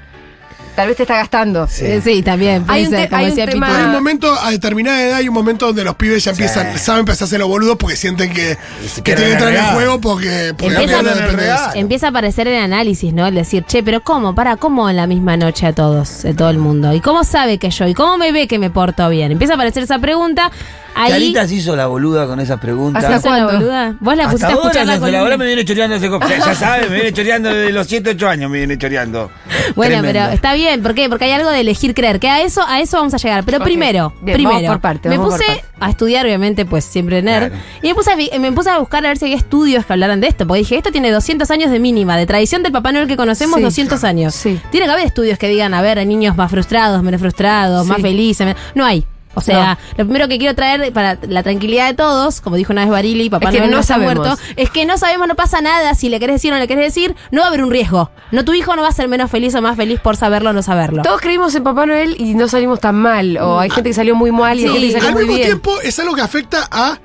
tal 0.75 0.89
vez 0.89 0.97
te 0.97 1.03
está 1.05 1.17
gastando. 1.17 1.69
Eh, 1.81 2.01
Sí, 2.05 2.23
también. 2.23 2.65
puede 2.65 2.79
Hay 2.79 2.85
un 2.87 2.91
ser, 2.91 3.01
te- 3.03 3.09
como 3.09 3.19
hay 3.25 3.31
un 3.31 3.37
tema- 3.37 3.67
Pitu. 3.69 3.79
Hay 3.79 3.85
un 3.87 3.93
momento, 3.93 4.35
a 4.41 4.51
determinada 4.51 5.03
edad, 5.03 5.15
hay 5.17 5.29
un 5.29 5.35
momento 5.35 5.67
donde 5.67 5.85
los 5.85 5.95
pibes 5.97 6.25
ya 6.25 6.31
empiezan, 6.33 6.79
saben 6.79 7.01
empezar 7.01 7.23
a 7.23 7.27
hacer 7.27 7.39
los 7.41 7.49
boludos 7.49 7.77
porque 7.79 7.97
sienten 7.97 8.33
que, 8.33 8.57
que 8.97 9.15
tienen 9.15 9.25
que 9.25 9.33
entrar 9.33 9.53
en 9.55 9.57
el 9.65 9.71
juego 9.73 10.01
porque, 10.01 10.55
porque 10.57 10.75
Empieza- 10.77 11.03
la 11.03 11.15
depende 11.15 11.43
de 11.45 11.55
eso. 11.55 11.65
Empieza 11.75 12.07
a 12.07 12.11
aparecer 12.11 12.49
el 12.49 12.57
análisis, 12.63 13.13
¿no? 13.13 13.27
El 13.27 13.35
decir, 13.35 13.65
che, 13.67 13.83
pero 13.83 14.01
¿cómo? 14.03 14.35
¿Para 14.35 14.57
cómo 14.57 14.89
en 14.91 14.97
la 14.97 15.07
misma 15.07 15.37
noche 15.37 15.67
a 15.67 15.73
todos, 15.73 16.25
a 16.25 16.35
todo 16.35 16.51
el 16.51 16.59
mundo? 16.59 16.93
¿Y 16.95 17.01
cómo 17.01 17.25
sabe 17.25 17.59
que 17.59 17.71
yo? 17.71 17.87
¿Y 17.87 17.95
cómo 17.95 18.17
me 18.19 18.33
ve 18.33 18.47
que 18.49 18.59
me 18.59 18.71
porto 18.71 19.09
bien? 19.09 19.33
Empieza 19.33 19.55
a 19.55 19.57
aparecer 19.57 19.83
esa 19.83 19.99
pregunta. 19.99 20.51
Ahí. 20.99 21.11
Carita 21.13 21.47
se 21.47 21.55
hizo 21.55 21.77
la 21.77 21.87
boluda 21.87 22.27
con 22.27 22.41
esas 22.41 22.59
preguntas. 22.61 23.05
¿Hasta 23.05 23.17
¿Hasta 23.17 23.29
cuándo? 23.29 23.53
boluda? 23.59 23.97
¿Vos 24.01 24.17
la 24.17 24.25
pusiste 24.25 24.45
Hasta 24.45 24.47
a 24.47 24.51
ahora, 24.57 24.69
escuchar 24.71 24.87
la 24.87 25.07
sé, 25.07 25.13
la 25.13 25.23
verdad 25.23 25.39
me 25.39 25.47
viene 25.47 25.65
choreando 25.65 25.97
ese 25.97 26.09
co- 26.09 26.21
Ya, 26.29 26.55
sabes, 26.55 26.89
me 26.91 26.95
viene 26.97 27.13
choreando 27.13 27.49
desde 27.55 27.73
los 27.73 27.87
7, 27.87 28.11
8 28.11 28.29
años, 28.29 28.51
me 28.51 28.59
viene 28.59 28.77
choreando. 28.79 29.31
Bueno, 29.77 29.93
Tremendo. 29.99 30.21
pero 30.21 30.35
está 30.35 30.55
bien, 30.55 30.83
¿por 30.83 30.95
qué? 30.95 31.09
Porque 31.09 31.27
hay 31.27 31.33
algo 31.33 31.51
de 31.51 31.61
elegir 31.61 31.95
creer, 31.95 32.19
que 32.21 32.29
a 32.29 32.43
eso, 32.43 32.63
a 32.67 32.81
eso 32.81 32.97
vamos 32.97 33.15
a 33.15 33.19
llegar. 33.19 33.45
Pero 33.45 33.61
primero, 33.61 34.13
bien, 34.23 34.35
primero, 34.37 34.55
vamos 34.57 34.69
por 34.71 34.81
parte, 34.81 35.09
me 35.09 35.19
puse 35.19 35.45
parte. 35.47 35.65
a 35.81 35.91
estudiar, 35.91 36.27
obviamente, 36.27 36.65
pues 36.65 36.85
siempre 36.85 37.23
nerd, 37.23 37.49
Claro. 37.51 37.63
y 37.83 37.89
me 37.89 37.95
puse, 37.95 38.11
a, 38.13 38.39
me 38.39 38.53
puse 38.53 38.71
a 38.71 38.79
buscar 38.79 39.05
a 39.05 39.09
ver 39.09 39.19
si 39.19 39.27
había 39.27 39.37
estudios 39.37 39.87
que 39.87 39.93
hablaran 39.93 40.21
de 40.21 40.27
esto, 40.29 40.47
porque 40.47 40.61
dije, 40.61 40.77
esto 40.77 40.91
tiene 40.91 41.11
200 41.11 41.51
años 41.51 41.71
de 41.71 41.79
mínima, 41.79 42.17
de 42.17 42.27
tradición 42.27 42.63
del 42.63 42.73
Papá 42.73 42.93
Noel 42.93 43.07
que 43.07 43.17
conocemos, 43.17 43.57
Sí. 43.59 43.63
200 43.63 44.05
años. 44.05 44.35
Sí. 44.35 44.61
Tiene 44.71 44.87
que 44.87 44.93
haber 44.93 45.07
estudios 45.07 45.39
que 45.39 45.49
digan, 45.49 45.75
a 45.75 45.83
ver, 45.83 45.99
hay 45.99 46.07
niños 46.07 46.37
más 46.37 46.51
frustrados, 46.51 47.03
menos 47.03 47.21
frustrados, 47.21 47.85
Sí. 47.85 47.89
más 47.93 48.01
felices. 48.01 48.47
men- 48.47 48.57
No 48.75 48.85
hay. 48.85 49.05
O 49.39 49.41
sea, 49.41 49.79
lo 49.97 50.05
primero 50.05 50.29
que 50.29 50.39
quiero 50.39 50.55
traer 50.55 50.93
para 50.93 51.19
la 51.29 51.43
tranquilidad 51.43 51.89
de 51.89 51.95
todos, 51.95 52.41
como 52.41 52.57
dijo 52.57 52.73
una 52.73 52.83
vez 52.83 52.91
Barili, 52.91 53.31
Papá 53.31 53.49
Es 53.49 53.53
que 53.55 53.59
Noel 53.61 53.71
no 53.71 53.77
no 53.77 53.81
está 53.81 53.95
sabemos. 53.95 54.15
muerto, 54.27 54.43
es 54.57 54.71
que 54.71 54.85
no 54.87 54.99
sabemos, 54.99 55.27
no 55.29 55.35
pasa 55.35 55.61
nada, 55.61 55.95
si 55.95 56.09
le 56.09 56.21
querés 56.21 56.37
decir 56.37 56.53
o 56.53 56.55
no 56.57 56.61
le 56.61 56.69
querés 56.69 56.95
decir, 56.95 57.15
no 57.31 57.41
va 57.41 57.47
a 57.47 57.49
haber 57.49 57.63
un 57.65 57.71
riesgo. 57.71 58.11
No, 58.31 58.45
tu 58.45 58.53
hijo 58.55 58.77
no 58.77 58.83
va 58.83 58.89
a 58.89 58.93
ser 58.93 59.09
menos 59.09 59.31
feliz 59.31 59.55
o 59.55 59.63
más 59.63 59.77
feliz 59.77 60.01
por 60.01 60.17
saberlo 60.17 60.51
o 60.51 60.53
no 60.53 60.63
saberlo. 60.63 61.03
Todos 61.03 61.21
creímos 61.21 61.55
en 61.55 61.65
Papá 61.65 61.87
Noel 61.87 62.17
y 62.19 62.35
no 62.35 62.49
salimos 62.49 62.81
tan 62.81 62.97
mal. 62.97 63.39
O 63.39 63.59
hay 63.61 63.71
gente 63.71 63.91
que 63.91 63.95
salió 63.95 64.15
muy 64.15 64.33
mal 64.33 64.59
y 64.59 64.65
hay 64.65 64.69
Sí. 64.69 64.73
gente 64.75 64.87
que 64.89 64.93
salió 65.01 65.09
Al 65.09 65.15
muy 65.15 65.23
mismo 65.25 65.37
bien. 65.37 65.49
tiempo, 65.49 65.81
es 65.83 65.99
algo 65.99 66.15
que 66.15 66.23
afecta 66.23 66.69
a 66.71 66.99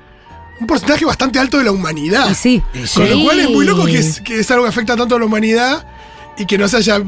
un 0.60 0.66
porcentaje 0.66 1.04
bastante 1.04 1.38
alto 1.38 1.58
de 1.58 1.64
la 1.64 1.72
humanidad. 1.72 2.28
Y 2.30 2.34
sí. 2.34 2.62
Y 2.74 2.86
sí. 2.86 3.00
Con 3.00 3.10
lo 3.10 3.24
cual 3.24 3.40
es 3.40 3.50
muy 3.50 3.64
loco 3.66 3.84
que 3.86 3.98
es, 3.98 4.20
que 4.20 4.40
es 4.40 4.50
algo 4.50 4.64
que 4.64 4.68
afecta 4.70 4.96
tanto 4.96 5.16
a 5.16 5.18
la 5.18 5.24
humanidad 5.24 5.86
y 6.38 6.46
que 6.46 6.58
no 6.58 6.68
se 6.68 6.76
haya 6.78 7.00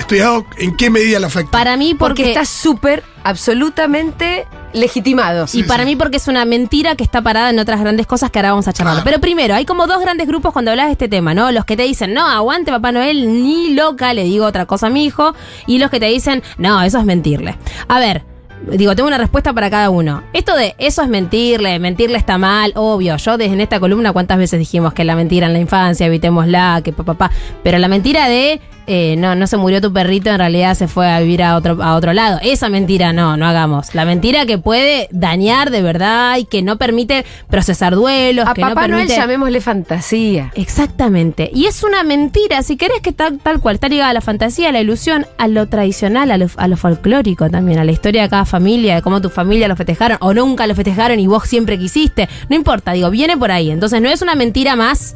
estudiado 0.00 0.46
en 0.58 0.76
qué 0.76 0.90
medida 0.90 1.18
lo 1.20 1.26
afecta. 1.26 1.50
Para 1.50 1.76
mí, 1.76 1.94
Porque, 1.94 2.22
porque, 2.22 2.28
está 2.32 2.44
súper, 2.44 3.02
absolutamente 3.24 4.46
legitimado. 4.72 5.46
y 5.52 5.62
para 5.62 5.84
mí 5.84 5.96
porque 5.96 6.18
es 6.18 6.28
una 6.28 6.44
mentira 6.44 6.94
que 6.94 7.02
está 7.02 7.22
parada 7.22 7.50
en 7.50 7.58
otras 7.58 7.80
grandes 7.80 8.06
cosas 8.06 8.30
que 8.30 8.38
ahora 8.38 8.50
vamos 8.50 8.68
a 8.68 8.72
charlar. 8.72 8.94
Claro. 8.96 9.04
Pero 9.04 9.20
primero, 9.20 9.54
hay 9.54 9.64
como 9.64 9.86
dos 9.86 10.00
grandes 10.00 10.26
grupos 10.26 10.52
cuando 10.52 10.70
hablas 10.70 10.86
de 10.86 10.92
este 10.92 11.08
tema, 11.08 11.34
¿no? 11.34 11.50
Los 11.52 11.64
que 11.64 11.76
te 11.76 11.84
dicen, 11.84 12.12
no, 12.14 12.26
aguante 12.28 12.70
Papá 12.70 12.92
Noel, 12.92 13.42
ni 13.42 13.72
loca, 13.74 14.12
le 14.14 14.24
digo 14.24 14.44
otra 14.46 14.66
cosa 14.66 14.88
a 14.88 14.90
mi 14.90 15.04
hijo. 15.04 15.34
Y 15.66 15.78
los 15.78 15.90
que 15.90 16.00
te 16.00 16.06
dicen, 16.06 16.42
no, 16.58 16.82
eso 16.82 16.98
es 16.98 17.04
mentirle. 17.04 17.56
A 17.88 17.98
ver. 17.98 18.24
Digo, 18.72 18.96
tengo 18.96 19.06
una 19.06 19.18
respuesta 19.18 19.52
para 19.52 19.70
cada 19.70 19.88
uno. 19.88 20.24
Esto 20.32 20.56
de 20.56 20.74
eso 20.78 21.02
es 21.02 21.08
mentirle, 21.08 21.78
mentirle 21.78 22.18
está 22.18 22.38
mal, 22.38 22.72
obvio. 22.74 23.16
Yo 23.16 23.38
desde 23.38 23.52
en 23.54 23.60
esta 23.60 23.78
columna 23.78 24.12
cuántas 24.12 24.36
veces 24.36 24.58
dijimos 24.58 24.92
que 24.92 25.04
la 25.04 25.14
mentira 25.14 25.46
en 25.46 25.52
la 25.52 25.60
infancia, 25.60 26.06
evitémosla, 26.06 26.80
que 26.82 26.92
papá, 26.92 27.14
papá. 27.14 27.34
Pero 27.62 27.78
la 27.78 27.86
mentira 27.86 28.28
de 28.28 28.60
eh, 28.88 29.16
no, 29.18 29.34
no 29.34 29.46
se 29.46 29.56
murió 29.56 29.80
tu 29.80 29.92
perrito, 29.92 30.30
en 30.30 30.38
realidad 30.38 30.74
se 30.74 30.88
fue 30.88 31.08
a 31.10 31.20
vivir 31.20 31.42
a 31.42 31.56
otro, 31.56 31.82
a 31.82 31.94
otro 31.94 32.12
lado. 32.12 32.38
Esa 32.42 32.68
mentira 32.68 33.12
no, 33.12 33.36
no 33.36 33.46
hagamos. 33.46 33.94
La 33.94 34.04
mentira 34.04 34.46
que 34.46 34.58
puede 34.58 35.08
dañar 35.12 35.70
de 35.70 35.82
verdad 35.82 36.36
y 36.38 36.44
que 36.44 36.62
no 36.62 36.78
permite 36.78 37.24
procesar 37.48 37.94
duelos, 37.94 38.46
A 38.48 38.54
que 38.54 38.62
Papá 38.62 38.88
no 38.88 38.94
Noel 38.94 39.06
permite. 39.06 39.16
llamémosle 39.16 39.60
fantasía. 39.60 40.52
Exactamente. 40.54 41.50
Y 41.52 41.66
es 41.66 41.82
una 41.82 42.02
mentira, 42.02 42.62
si 42.62 42.76
querés 42.76 43.00
que 43.02 43.12
tal, 43.12 43.38
tal 43.38 43.60
cual, 43.60 43.74
está 43.74 43.88
ligada 43.88 44.10
a 44.10 44.14
la 44.14 44.20
fantasía, 44.20 44.70
a 44.70 44.72
la 44.72 44.80
ilusión, 44.80 45.26
a 45.36 45.48
lo 45.48 45.66
tradicional, 45.68 46.30
a 46.30 46.38
lo, 46.38 46.46
a 46.56 46.68
lo 46.68 46.76
folclórico 46.76 47.50
también, 47.50 47.78
a 47.78 47.84
la 47.84 47.92
historia 47.92 48.22
de 48.22 48.28
cada 48.28 48.44
familia, 48.44 48.94
de 48.96 49.02
cómo 49.02 49.20
tu 49.20 49.28
familia 49.28 49.68
lo 49.68 49.76
festejaron 49.76 50.18
o 50.20 50.32
nunca 50.32 50.66
lo 50.66 50.74
festejaron 50.74 51.20
y 51.20 51.26
vos 51.26 51.44
siempre 51.46 51.78
quisiste. 51.78 52.28
No 52.48 52.56
importa, 52.56 52.92
digo, 52.92 53.10
viene 53.10 53.36
por 53.36 53.50
ahí. 53.50 53.70
Entonces 53.70 54.00
no 54.00 54.08
es 54.08 54.22
una 54.22 54.34
mentira 54.34 54.76
más. 54.76 55.14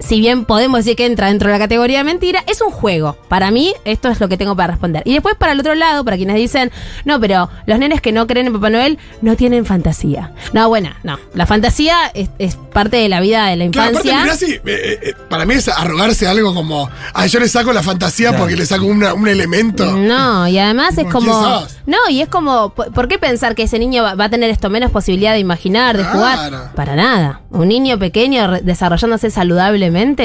Si 0.00 0.20
bien 0.20 0.44
podemos 0.44 0.80
decir 0.80 0.96
que 0.96 1.06
entra 1.06 1.28
dentro 1.28 1.48
de 1.48 1.54
la 1.54 1.58
categoría 1.58 1.98
de 1.98 2.04
mentira, 2.04 2.42
es 2.46 2.60
un 2.60 2.70
juego. 2.70 3.16
Para 3.28 3.50
mí, 3.50 3.72
esto 3.84 4.08
es 4.08 4.20
lo 4.20 4.28
que 4.28 4.36
tengo 4.36 4.54
para 4.56 4.72
responder. 4.72 5.02
Y 5.06 5.12
después, 5.14 5.34
para 5.36 5.52
el 5.52 5.60
otro 5.60 5.74
lado, 5.74 6.04
para 6.04 6.16
quienes 6.16 6.36
dicen, 6.36 6.70
no, 7.04 7.20
pero 7.20 7.48
los 7.66 7.78
nenes 7.78 8.00
que 8.00 8.12
no 8.12 8.26
creen 8.26 8.48
en 8.48 8.52
Papá 8.54 8.70
Noel 8.70 8.98
no 9.22 9.36
tienen 9.36 9.64
fantasía. 9.64 10.32
No, 10.52 10.68
bueno, 10.68 10.90
no. 11.04 11.18
La 11.34 11.46
fantasía 11.46 12.10
es, 12.14 12.28
es 12.38 12.56
parte 12.56 12.96
de 12.96 13.08
la 13.08 13.20
vida 13.20 13.46
de 13.46 13.56
la 13.56 13.70
Claro, 13.70 13.90
aparte, 13.98 14.08
infancia. 14.08 14.50
mirá 14.62 14.72
eh, 14.74 14.82
eh, 14.84 14.98
eh, 15.10 15.14
para 15.30 15.46
mí 15.46 15.54
es 15.54 15.68
arrogarse 15.68 16.26
algo 16.26 16.54
como, 16.54 16.90
ah, 17.14 17.26
yo 17.26 17.38
le 17.40 17.48
saco 17.48 17.72
la 17.72 17.82
fantasía 17.82 18.28
Claro. 18.30 18.42
porque 18.44 18.56
le 18.56 18.66
saco 18.66 18.84
una- 18.86 19.14
un 19.14 19.28
elemento. 19.28 19.90
No, 19.92 20.46
y 20.48 20.58
además 20.58 20.90
es 20.90 21.04
¿Quién 21.04 21.10
como. 21.10 21.32
sos? 21.32 21.76
No, 21.86 21.98
y 22.10 22.20
es 22.20 22.28
como. 22.28 22.70
¿Por 22.74 23.08
qué 23.08 23.18
pensar 23.18 23.54
que 23.54 23.62
ese 23.64 23.78
niño 23.78 24.02
va, 24.02 24.14
va 24.14 24.24
a 24.24 24.28
tener 24.30 24.50
esto 24.50 24.70
menos 24.70 24.90
posibilidad 24.90 25.32
de 25.32 25.38
imaginar, 25.38 25.96
de 25.96 26.02
Claro. 26.02 26.18
jugar? 26.18 26.74
Para 26.74 26.96
nada. 26.96 27.40
Un 27.50 27.68
niño 27.68 27.98
pequeño 27.98 28.50
desarrollándose 28.62 29.30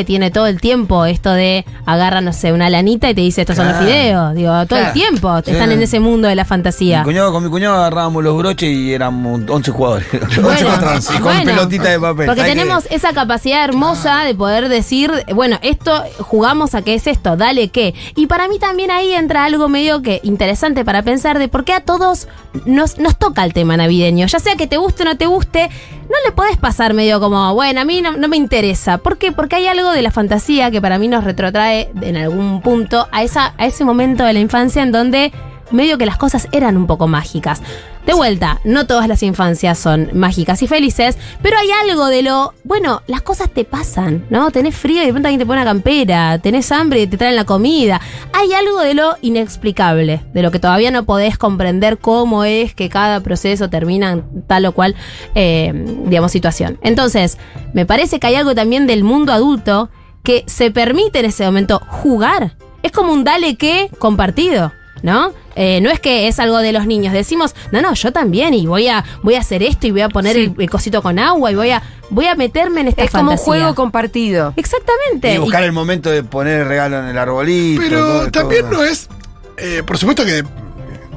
tiene 0.06 0.31
todo 0.31 0.47
el 0.47 0.59
tiempo 0.61 1.06
esto 1.06 1.31
de 1.31 1.65
agarra, 1.85 2.21
no 2.21 2.33
sé, 2.33 2.51
una 2.53 2.69
lanita 2.69 3.09
y 3.09 3.13
te 3.13 3.21
dice 3.21 3.41
estos 3.41 3.56
son 3.56 3.67
los 3.67 3.77
fideos. 3.77 4.33
Digo, 4.35 4.65
todo 4.67 4.79
el 4.79 4.91
tiempo 4.94 5.41
Sí. 5.44 5.51
están 5.51 5.71
en 5.71 5.81
ese 5.81 6.00
mundo 6.00 6.27
de 6.27 6.35
la 6.35 6.45
fantasía. 6.45 7.00
Mi 7.00 7.06
cuñado, 7.06 7.31
con 7.31 7.44
mi 7.44 7.50
cuñado 7.50 7.75
agarrábamos 7.75 8.23
los 8.23 8.38
broches 8.38 8.69
y 8.69 8.94
éramos 8.94 9.41
11 9.47 9.71
jugadores. 9.71 10.07
11 10.13 10.41
Bueno, 10.41 10.69
contra 10.69 10.91
11, 10.95 11.11
y 11.13 11.15
con 11.15 11.23
bueno, 11.23 11.45
pelotita 11.45 11.89
de 11.89 12.00
papel. 12.00 12.25
Porque 12.25 12.41
¿Sabes 12.41 12.56
tenemos 12.56 12.88
esa 12.89 13.13
capacidad 13.13 13.63
hermosa 13.63 14.23
de 14.23 14.35
poder 14.35 14.69
decir, 14.69 15.11
bueno, 15.33 15.59
esto 15.61 16.03
jugamos 16.19 16.75
a 16.75 16.81
qué 16.81 16.95
es 16.95 17.07
esto, 17.07 17.38
dale 17.38 17.69
qué. 17.69 17.94
Y 18.15 18.27
para 18.27 18.47
mí 18.47 18.59
también 18.59 18.91
ahí 18.91 19.13
entra 19.13 19.45
algo 19.45 19.69
medio 19.69 20.01
que 20.01 20.19
interesante 20.23 20.85
para 20.85 21.03
pensar 21.03 21.39
de 21.39 21.47
por 21.47 21.63
qué 21.65 21.73
a 21.73 21.81
todos 21.81 22.27
nos, 22.65 22.97
nos 22.97 23.17
toca 23.17 23.44
el 23.44 23.53
tema 23.53 23.77
navideño. 23.77 24.27
Ya 24.27 24.39
sea 24.39 24.56
que 24.56 24.67
te 24.67 24.77
guste 24.77 25.03
o 25.03 25.06
no 25.06 25.17
te 25.17 25.25
guste, 25.25 25.69
no 26.09 26.15
le 26.25 26.31
podés 26.31 26.57
pasar 26.57 26.94
medio 26.94 27.19
como, 27.19 27.53
bueno, 27.53 27.81
a 27.81 27.85
mí 27.85 28.01
no, 28.01 28.27
me 28.27 28.35
interesa. 28.35 28.97
¿Por 28.97 29.17
qué? 29.17 29.31
Porque 29.31 29.57
hay 29.57 29.67
algo 29.67 29.91
de 29.91 30.01
la 30.01 30.11
fantasía 30.11 30.71
que 30.71 30.81
para 30.81 30.97
mí 30.97 31.07
nos 31.07 31.23
retrotrae 31.23 31.91
en 32.01 32.17
algún 32.17 32.61
punto 32.61 33.07
a, 33.11 33.23
esa, 33.23 33.53
a 33.57 33.67
ese 33.67 33.85
momento 33.85 34.23
de 34.23 34.33
la 34.33 34.39
infancia 34.39 34.81
en 34.81 34.91
donde 34.91 35.31
medio 35.71 36.00
que 36.00 36.07
las 36.07 36.17
cosas 36.17 36.47
eran 36.51 36.77
un 36.77 36.88
poco 36.88 37.07
mágicas. 37.07 37.61
De 38.09 38.15
vuelta, 38.15 38.59
no 38.63 38.88
todas 38.88 39.07
las 39.07 39.21
infancias 39.21 39.77
son 39.77 40.09
mágicas 40.13 40.63
y 40.63 40.68
felices, 40.68 41.16
pero 41.44 41.59
hay 41.59 41.69
algo 41.69 42.07
de 42.07 42.23
lo, 42.23 42.56
bueno, 42.63 43.04
las 43.06 43.21
cosas 43.21 43.51
te 43.51 43.66
pasan, 43.66 44.25
¿no? 44.31 44.49
Tenés 44.49 44.75
frío 44.75 45.04
y 45.04 45.06
de 45.06 45.11
pronto 45.11 45.28
alguien 45.28 45.39
te 45.39 45.45
pone 45.45 45.61
una 45.61 45.69
campera, 45.69 46.39
tenés 46.39 46.71
hambre 46.71 47.01
y 47.01 47.06
te 47.06 47.18
traen 47.18 47.35
la 47.35 47.45
comida. 47.45 48.01
Hay 48.33 48.51
algo 48.51 48.80
de 48.80 48.95
lo 48.95 49.16
inexplicable, 49.21 50.23
de 50.33 50.42
lo 50.42 50.49
que 50.49 50.57
todavía 50.57 50.89
no 50.89 51.06
podés 51.06 51.37
comprender 51.37 51.99
cómo 51.99 52.45
es 52.45 52.73
que 52.73 52.89
cada 52.89 53.19
proceso 53.19 53.69
termina 53.69 54.13
en 54.13 54.42
tal 54.47 54.66
o 54.66 54.71
cual, 54.71 54.95
eh, 55.35 55.71
digamos, 56.07 56.31
situación. 56.31 56.80
Entonces, 56.81 57.37
me 57.73 57.85
parece 57.85 58.19
que 58.19 58.25
hay 58.25 58.35
algo 58.37 58.56
también 58.56 58.87
del 58.87 59.04
mundo 59.04 59.33
adulto 59.33 59.92
que 60.23 60.45
se 60.47 60.71
permite 60.71 61.19
en 61.19 61.25
ese 61.25 61.45
momento 61.45 61.80
jugar. 61.87 62.56
Es 62.81 62.92
como 62.92 63.13
un 63.13 63.23
dale 63.23 63.56
que 63.56 63.92
compartido. 63.99 64.71
¿No? 65.01 65.33
Eh, 65.56 65.79
no 65.81 65.89
es 65.89 65.99
que 65.99 66.27
es 66.27 66.39
algo 66.39 66.57
de 66.59 66.71
los 66.71 66.85
niños. 66.87 67.13
Decimos, 67.13 67.56
no, 67.71 67.81
no, 67.81 67.94
yo 67.94 68.11
también, 68.11 68.53
y 68.53 68.65
voy 68.68 68.87
a, 68.87 69.03
voy 69.23 69.35
a 69.35 69.39
hacer 69.39 69.63
esto, 69.63 69.87
y 69.87 69.91
voy 69.91 70.01
a 70.01 70.09
poner 70.09 70.35
Sí. 70.35 70.41
el, 70.56 70.61
el 70.61 70.69
cosito 70.69 71.01
con 71.01 71.19
agua, 71.19 71.51
y 71.51 71.56
voy 71.56 71.69
a, 71.71 71.81
voy 72.09 72.25
a 72.25 72.35
meterme 72.35 72.81
en 72.81 72.87
esta 72.89 73.03
Es 73.03 73.11
como 73.11 73.31
un 73.31 73.37
juego 73.37 73.75
compartido. 73.75 74.53
Exactamente. 74.56 75.33
Y 75.33 75.37
buscar 75.37 75.63
el 75.63 75.71
momento 75.71 76.09
de 76.09 76.23
poner 76.23 76.61
el 76.61 76.68
regalo 76.68 76.99
en 76.99 77.06
el 77.07 77.18
arbolito. 77.18 77.81
Pero 77.81 77.99
todo- 77.99 78.31
también 78.31 78.61
todo. 78.69 78.79
no 78.79 78.83
es. 78.83 79.09
eh, 79.57 79.83
por 79.85 79.97
supuesto 79.97 80.23
que. 80.25 80.44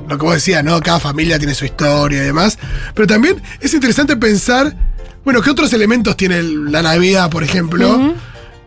Lo 0.08 0.18
que 0.18 0.24
vos 0.24 0.34
decías, 0.34 0.64
¿no? 0.64 0.80
Cada 0.80 0.98
familia 0.98 1.38
tiene 1.38 1.54
su 1.54 1.64
historia 1.64 2.18
y 2.18 2.24
demás. 2.26 2.58
Pero 2.94 3.06
también 3.06 3.40
es 3.60 3.72
interesante 3.72 4.16
pensar. 4.16 4.74
Bueno, 5.24 5.40
¿qué 5.42 5.50
otros 5.50 5.72
elementos 5.72 6.16
tiene 6.16 6.42
la 6.42 6.82
Navidad, 6.82 7.30
por 7.30 7.44
ejemplo? 7.44 8.12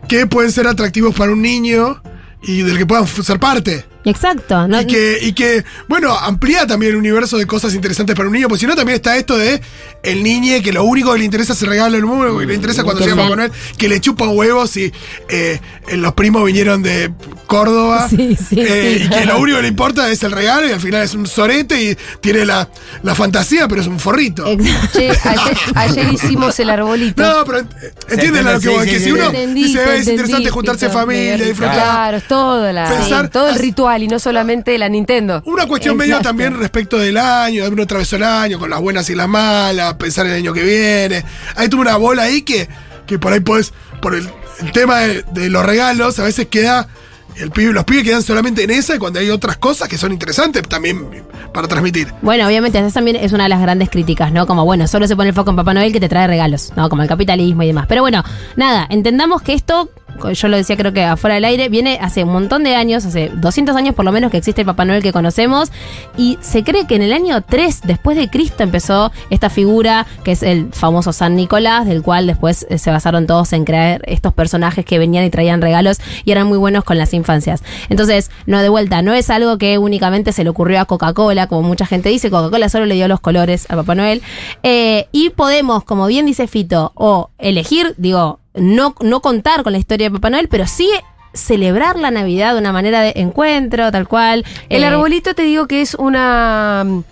Que 0.08 0.26
pueden 0.26 0.50
ser 0.50 0.66
atractivos 0.66 1.14
para 1.14 1.32
un 1.32 1.42
niño 1.42 2.00
y 2.42 2.62
del 2.62 2.78
que 2.78 2.86
puedan 2.86 3.06
ser 3.06 3.38
parte. 3.38 3.84
Exacto. 4.06 4.66
No, 4.68 4.80
y, 4.80 4.86
que, 4.86 5.18
y 5.20 5.32
que, 5.34 5.64
bueno, 5.88 6.16
amplía 6.16 6.66
también 6.66 6.92
el 6.92 6.96
universo 6.98 7.36
de 7.36 7.46
cosas 7.46 7.74
interesantes 7.74 8.16
para 8.16 8.28
un 8.28 8.32
niño, 8.34 8.48
porque 8.48 8.60
si 8.60 8.66
no 8.66 8.74
también 8.74 8.96
está 8.96 9.16
esto 9.16 9.36
de 9.36 9.60
el 10.02 10.22
niño 10.22 10.62
que 10.62 10.72
lo 10.72 10.84
único 10.84 11.12
que 11.12 11.18
le 11.18 11.24
interesa 11.24 11.52
es 11.52 11.62
el 11.62 11.68
regalo 11.68 11.96
del 11.96 12.06
mundo, 12.06 12.38
que 12.38 12.46
le 12.46 12.54
interesa 12.54 12.84
cuando 12.84 13.02
llega 13.02 13.14
sea- 13.16 13.24
Papá 13.24 13.36
Noel, 13.36 13.52
que 13.76 13.88
le 13.88 14.00
chupan 14.00 14.28
huevos 14.30 14.76
y 14.76 14.92
eh, 15.28 15.60
los 15.96 16.14
primos 16.14 16.44
vinieron 16.44 16.82
de 16.82 17.12
Córdoba. 17.46 18.08
Sí, 18.08 18.36
sí, 18.36 18.60
eh, 18.60 18.98
sí. 19.00 19.04
Y 19.04 19.08
que 19.08 19.24
lo 19.26 19.38
único 19.38 19.56
que 19.58 19.62
le 19.62 19.68
importa 19.68 20.08
es 20.10 20.22
el 20.22 20.32
regalo 20.32 20.68
y 20.68 20.72
al 20.72 20.80
final 20.80 21.02
es 21.02 21.14
un 21.14 21.26
sorete 21.26 21.82
y 21.82 21.96
tiene 22.20 22.44
la, 22.46 22.68
la 23.02 23.14
fantasía, 23.14 23.66
pero 23.68 23.80
es 23.80 23.86
un 23.88 23.98
forrito. 23.98 24.46
Exacto. 24.46 24.98
Che, 24.98 25.10
ayer, 25.24 25.56
ayer 25.74 26.12
hicimos 26.12 26.58
el 26.60 26.70
arbolito. 26.70 27.22
No, 27.22 27.44
pero 27.44 27.58
entienden 27.58 27.92
entiende, 28.08 28.42
lo 28.44 28.60
que 28.60 28.68
sí, 28.84 28.90
que 28.90 28.98
sí, 28.98 29.04
si 29.06 29.12
uno 29.12 29.24
Entendí, 29.26 29.64
dice, 29.64 29.78
"Eh, 29.82 29.96
es 29.98 30.06
interesante 30.08 30.50
juntarse 30.50 30.86
en 30.86 30.92
familia, 30.92 31.24
dio 31.24 31.32
risa". 31.38 31.48
disfrutar. 31.48 31.74
Claro, 31.74 32.16
es 32.18 32.28
todo, 32.28 32.72
la, 32.72 32.88
Pensar- 32.88 33.28
todo 33.30 33.48
el 33.48 33.56
ritual. 33.58 33.95
Global 33.96 34.02
y 34.02 34.08
no 34.08 34.18
solamente 34.18 34.78
la 34.78 34.88
Nintendo. 34.88 35.42
Una 35.46 35.66
cuestión 35.66 35.96
medio 35.96 36.20
también 36.20 36.58
respecto 36.58 36.98
del 36.98 37.16
año, 37.16 37.64
de 37.64 37.70
uno 37.70 37.82
atravesó 37.82 38.16
el 38.16 38.24
año, 38.24 38.58
con 38.58 38.70
las 38.70 38.80
buenas 38.80 39.08
y 39.10 39.14
las 39.14 39.28
malas, 39.28 39.94
pensar 39.94 40.26
en 40.26 40.32
el 40.32 40.38
año 40.38 40.52
que 40.52 40.62
viene. 40.62 41.24
Ahí 41.56 41.68
tuve 41.68 41.82
una 41.82 41.96
bola 41.96 42.22
ahí 42.22 42.42
que, 42.42 42.68
que 43.06 43.18
por 43.18 43.32
ahí 43.32 43.40
podés, 43.40 43.72
por 44.00 44.14
el, 44.14 44.28
el 44.60 44.72
tema 44.72 45.00
de, 45.00 45.22
de 45.32 45.50
los 45.50 45.64
regalos, 45.64 46.18
a 46.18 46.24
veces 46.24 46.46
queda, 46.46 46.88
el 47.36 47.50
pibe, 47.50 47.72
los 47.72 47.84
pibes 47.84 48.04
quedan 48.04 48.22
solamente 48.22 48.64
en 48.64 48.70
esa 48.70 48.94
y 48.94 48.98
cuando 48.98 49.18
hay 49.20 49.30
otras 49.30 49.56
cosas 49.56 49.88
que 49.88 49.98
son 49.98 50.12
interesantes 50.12 50.62
también 50.68 51.06
para 51.52 51.68
transmitir. 51.68 52.08
Bueno, 52.22 52.46
obviamente, 52.46 52.78
esa 52.78 52.90
también 52.90 53.16
es 53.16 53.32
una 53.32 53.44
de 53.44 53.48
las 53.50 53.60
grandes 53.60 53.90
críticas, 53.90 54.32
¿no? 54.32 54.46
Como, 54.46 54.64
bueno, 54.64 54.86
solo 54.86 55.06
se 55.06 55.16
pone 55.16 55.30
el 55.30 55.34
foco 55.34 55.50
en 55.50 55.56
Papá 55.56 55.74
Noel 55.74 55.92
que 55.92 56.00
te 56.00 56.08
trae 56.08 56.26
regalos, 56.26 56.72
¿no? 56.76 56.88
Como 56.88 57.02
el 57.02 57.08
capitalismo 57.08 57.62
y 57.62 57.68
demás. 57.68 57.86
Pero 57.88 58.02
bueno, 58.02 58.24
nada, 58.56 58.86
entendamos 58.90 59.42
que 59.42 59.54
esto, 59.54 59.90
yo 60.32 60.48
lo 60.48 60.56
decía 60.56 60.76
creo 60.76 60.92
que 60.92 61.04
afuera 61.04 61.34
del 61.34 61.44
aire, 61.44 61.68
viene 61.68 61.98
hace 62.00 62.24
un 62.24 62.32
montón 62.32 62.64
de 62.64 62.74
años, 62.74 63.04
hace 63.04 63.30
200 63.34 63.76
años 63.76 63.94
por 63.94 64.04
lo 64.04 64.12
menos 64.12 64.30
que 64.30 64.38
existe 64.38 64.62
el 64.62 64.66
Papá 64.66 64.84
Noel 64.84 65.02
que 65.02 65.12
conocemos, 65.12 65.70
y 66.16 66.38
se 66.40 66.64
cree 66.64 66.86
que 66.86 66.96
en 66.96 67.02
el 67.02 67.12
año 67.12 67.40
3 67.42 67.82
después 67.84 68.16
de 68.16 68.28
Cristo 68.28 68.62
empezó 68.62 69.12
esta 69.30 69.50
figura 69.50 70.06
que 70.24 70.32
es 70.32 70.42
el 70.42 70.68
famoso 70.72 71.12
San 71.12 71.36
Nicolás, 71.36 71.86
del 71.86 72.02
cual 72.02 72.26
después 72.26 72.66
eh, 72.68 72.78
se 72.78 72.90
basaron 72.90 73.26
todos 73.26 73.52
en 73.52 73.64
crear 73.64 74.02
estos 74.06 74.32
personajes 74.32 74.84
que 74.84 74.98
venían 74.98 75.24
y 75.24 75.30
traían 75.30 75.60
regalos 75.60 75.98
y 76.24 76.32
eran 76.32 76.46
muy 76.46 76.58
buenos 76.58 76.84
con 76.84 76.98
las 76.98 77.14
infancias. 77.14 77.62
Entonces, 77.88 78.30
no 78.46 78.60
de 78.62 78.68
vuelta, 78.68 79.02
no 79.02 79.12
es 79.12 79.30
algo 79.30 79.58
que 79.58 79.78
únicamente 79.78 80.32
se 80.32 80.44
le 80.44 80.50
ocurrió 80.50 80.80
a 80.80 80.84
Coca-Cola, 80.84 81.46
como 81.46 81.62
mucha 81.62 81.86
gente 81.86 82.08
dice, 82.08 82.30
Coca-Cola 82.30 82.68
solo 82.68 82.86
le 82.86 82.94
dio 82.94 83.08
los 83.08 83.20
colores 83.20 83.66
a 83.68 83.76
Papá 83.76 83.94
Noel. 83.94 84.22
Eh, 84.62 85.08
y 85.12 85.30
podemos, 85.30 85.84
como 85.84 86.06
bien 86.06 86.26
dice 86.26 86.46
Fito, 86.46 86.92
o 86.94 87.30
elegir, 87.38 87.94
digo, 87.96 88.40
no, 88.56 88.94
no 89.00 89.20
contar 89.20 89.62
con 89.62 89.72
la 89.72 89.78
historia 89.78 90.08
de 90.08 90.14
Papá 90.14 90.30
Noel, 90.30 90.48
pero 90.48 90.66
sí 90.66 90.90
celebrar 91.32 91.98
la 91.98 92.10
Navidad 92.10 92.54
de 92.54 92.60
una 92.60 92.72
manera 92.72 93.00
de 93.02 93.12
encuentro, 93.16 93.90
tal 93.92 94.08
cual. 94.08 94.44
El 94.68 94.82
Eh, 94.82 94.86
arbolito 94.86 95.34
te 95.34 95.42
digo 95.42 95.66
que 95.66 95.82
es 95.82 95.94
una 95.94 96.84
mm, 96.86 97.02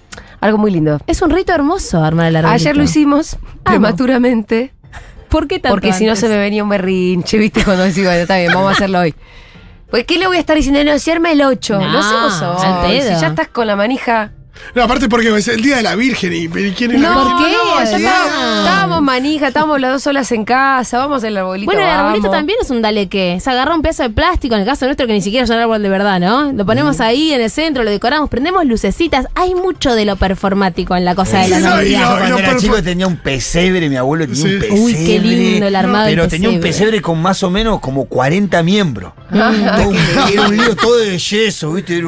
algo 0.41 0.59
muy 0.59 0.71
lindo. 0.71 0.99
Es 1.07 1.21
un 1.23 1.31
rito 1.31 1.53
hermoso 1.53 2.03
armar 2.03 2.27
el 2.27 2.37
arbolito. 2.37 2.55
Ayer 2.55 2.77
lo 2.77 2.83
hicimos 2.83 3.37
prematuramente. 3.63 4.73
¿Por 5.29 5.49
qué 5.49 5.59
tanto 5.59 5.75
Porque 5.75 5.93
si 5.93 6.07
no 6.07 6.17
se 6.17 6.29
me 6.29 6.37
venía 6.39 6.63
un 6.63 6.69
berrinche, 6.69 7.39
¿viste? 7.39 7.65
Cuando 7.65 7.83
decía, 7.83 8.05
bueno, 8.05 8.21
está 8.21 8.39
bien, 8.39 8.53
vamos 8.53 8.69
a 8.69 8.73
hacerlo 8.73 9.01
hoy. 9.01 9.15
Pues, 9.91 10.05
¿qué 10.07 10.19
le 10.19 10.27
voy 10.27 10.37
a 10.37 10.41
estar 10.41 10.57
diciendo? 10.57 10.83
No, 10.85 10.99
si 10.99 11.11
arma 11.11 11.33
el 11.33 11.43
8. 11.43 11.79
No, 11.81 11.89
No, 11.93 12.83
pedo. 12.83 13.15
Si 13.15 13.21
ya 13.21 13.29
estás 13.29 13.49
con 13.49 13.67
la 13.67 13.77
manija. 13.77 14.33
No, 14.75 14.82
aparte 14.84 15.08
porque 15.08 15.37
es 15.37 15.49
el 15.49 15.61
día 15.62 15.76
de 15.76 15.82
la 15.82 15.94
Virgen 15.96 16.32
y, 16.32 16.44
y 16.44 16.49
quién 16.73 16.92
es 16.92 17.00
la 17.00 17.11
No, 17.11 17.25
Virgen? 17.25 17.37
¿por 17.37 17.46
qué? 17.46 17.52
no, 17.52 17.80
estábamos, 17.80 18.58
estábamos 18.58 19.02
manija, 19.02 19.49
estábamos 19.49 19.80
las 19.80 19.92
dos 19.92 20.02
solas 20.02 20.30
en 20.32 20.44
casa, 20.44 20.99
vamos 20.99 21.23
al 21.25 21.37
arbolito. 21.37 21.66
Bueno, 21.66 21.80
el 21.82 21.88
arbolito 21.90 22.30
también 22.30 22.58
es 22.62 22.70
un 22.70 22.80
dale 22.82 23.08
que. 23.08 23.38
Se 23.40 23.50
agarra 23.50 23.75
un 23.75 23.82
pedazo 23.82 24.04
de 24.04 24.11
plástico, 24.11 24.54
en 24.54 24.61
el 24.62 24.66
caso 24.66 24.84
nuestro 24.87 25.06
que 25.06 25.12
ni 25.12 25.20
siquiera 25.20 25.44
es 25.44 25.50
un 25.50 25.56
árbol 25.56 25.82
de 25.82 25.88
verdad, 25.88 26.20
¿no? 26.20 26.52
Lo 26.52 26.64
ponemos 26.66 27.00
ahí 27.00 27.32
en 27.32 27.40
el 27.40 27.50
centro, 27.50 27.82
lo 27.84 27.90
decoramos, 27.90 28.30
prendemos 28.30 28.64
lucecitas. 28.64 29.26
Hay 29.34 29.54
mucho 29.54 29.94
de 29.94 30.04
lo 30.04 30.16
performático 30.16 30.94
en 30.96 31.04
la 31.04 31.14
cosa 31.14 31.40
de 31.40 31.49
la 31.49 31.58
no, 31.61 31.68
Navidad. 31.70 32.00
Yo 32.12 32.18
cuando 32.18 32.38
era 32.38 32.56
chico 32.56 32.82
tenía 32.82 33.06
un 33.06 33.16
pesebre, 33.16 33.88
mi 33.88 33.96
abuelo 33.96 34.26
tenía 34.26 34.42
Sí. 34.42 34.54
un 34.54 34.61
pesebre. 34.61 34.80
Uy, 34.80 34.94
qué 34.94 35.18
lindo 35.18 35.66
el 35.66 35.76
armado 35.76 36.06
del 36.06 36.14
Pero 36.14 36.28
tenía 36.28 36.49
un 36.50 36.61
pesebre. 36.61 37.00
con 37.02 37.20
más 37.20 37.42
o 37.42 37.50
menos 37.50 37.80
como 37.80 38.04
40 38.06 38.62
miembros. 38.62 39.12
Todo 39.30 39.88
un- 39.88 39.96
era 40.32 40.49
un 40.49 40.56
lío 40.56 40.76
todo 40.76 40.96
de 40.99 41.18
yeso, 41.18 41.73
¿viste? 41.73 42.00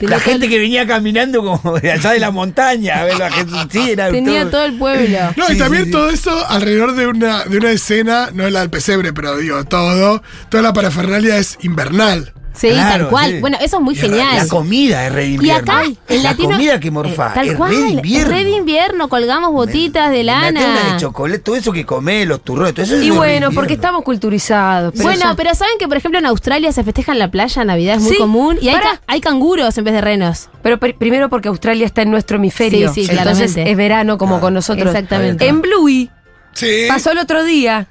La 0.00 0.18
gente 0.18 0.40
todo- 0.46 0.50
que 0.50 0.58
venía 0.58 0.86
caminando 0.86 1.42
como 1.44 1.78
de 1.78 1.89
allá 1.92 2.10
de 2.12 2.20
la 2.20 2.30
montaña, 2.30 3.00
a 3.00 3.04
ver 3.04 3.18
la 3.18 3.30
gente. 3.30 3.52
Sí, 3.70 3.90
era 3.90 4.10
Tenía 4.10 4.42
todo- 4.42 4.50
todo 4.50 4.64
el 4.64 4.78
pueblo. 4.78 5.18
No, 5.36 5.46
Sí, 5.46 5.52
y 5.54 5.58
también 5.58 5.84
sí, 5.84 5.90
sí. 5.90 5.92
todo 5.92 6.10
eso 6.10 6.48
alrededor 6.48 6.94
de 6.94 7.06
una, 7.06 7.44
de 7.44 7.56
una 7.58 7.70
escena, 7.70 8.30
no 8.32 8.46
es 8.46 8.52
la 8.52 8.60
del 8.60 8.70
pesebre, 8.70 9.12
pero 9.12 9.36
digo, 9.36 9.64
todo, 9.64 10.22
toda 10.48 10.62
la 10.62 10.72
parafernalia 10.72 11.36
es 11.38 11.58
invernal. 11.62 12.32
Sí, 12.52 12.68
Claro, 12.70 13.04
tal 13.04 13.08
cual. 13.10 13.30
sí. 13.30 13.40
Bueno, 13.40 13.58
eso 13.60 13.76
es 13.76 13.82
muy 13.82 13.94
La- 13.94 14.00
genial. 14.02 14.36
La 14.36 14.46
comida 14.48 15.06
es 15.06 15.12
re 15.12 15.20
de 15.22 15.28
Y 15.28 15.34
invierno. 15.34 15.72
acá, 15.72 15.84
en 16.08 16.22
la 16.22 16.30
Latino. 16.30 16.50
comida 16.50 16.80
que 16.80 16.90
morfa. 16.90 17.28
eh, 17.28 17.32
tal 17.34 17.48
es 17.48 17.54
cual. 17.56 17.70
re 17.70 17.76
de 17.78 17.88
invierno. 17.90 18.20
Es 18.20 18.28
re 18.38 18.44
de 18.44 18.50
invierno, 18.50 19.08
colgamos 19.08 19.52
botitas 19.52 20.10
de 20.10 20.24
La 20.24 20.40
lana. 20.40 20.92
de 20.94 21.00
chocolate, 21.00 21.38
todo 21.38 21.56
eso 21.56 21.72
que 21.72 21.86
come, 21.86 22.26
los 22.26 22.42
turrones, 22.42 22.74
todo 22.74 22.84
eso 22.84 22.96
es 22.96 23.02
Y 23.04 23.10
bueno, 23.10 23.24
invierno. 23.34 23.50
porque 23.54 23.74
estamos 23.74 24.02
culturizados. 24.02 24.92
pero 24.96 25.04
bueno, 25.04 25.34
pero 25.36 25.54
saben 25.54 25.74
que, 25.78 25.86
por 25.88 25.96
ejemplo, 25.96 26.18
en 26.18 26.26
Australia 26.26 26.72
se 26.72 26.82
festeja 26.84 27.12
en 27.12 27.18
la 27.20 27.30
playa, 27.30 27.64
Navidad 27.64 27.96
es 27.96 28.02
muy 28.02 28.12
Sí, 28.12 28.18
común. 28.18 28.58
Y 28.60 28.68
hay, 28.68 28.80
ca- 28.80 29.00
hay 29.06 29.20
canguros 29.20 29.78
en 29.78 29.84
vez 29.84 29.94
de 29.94 30.00
renos. 30.00 30.48
Pero 30.62 30.78
pri- 30.78 30.92
primero 30.94 31.28
porque 31.30 31.48
Australia 31.48 31.86
está 31.86 32.02
en 32.02 32.10
nuestro 32.10 32.36
hemisferio. 32.36 32.92
Sí, 32.92 33.04
sí, 33.06 33.10
entonces 33.12 33.52
claramente. 33.52 33.70
es 33.70 33.76
verano 33.76 34.18
como 34.18 34.40
con 34.40 34.54
nosotros. 34.54 34.88
Exactamente. 34.88 35.46
En 35.46 35.60
Bluey 35.62 36.10
Sí. 36.52 36.86
pasó 36.88 37.12
el 37.12 37.18
otro 37.18 37.44
día 37.44 37.86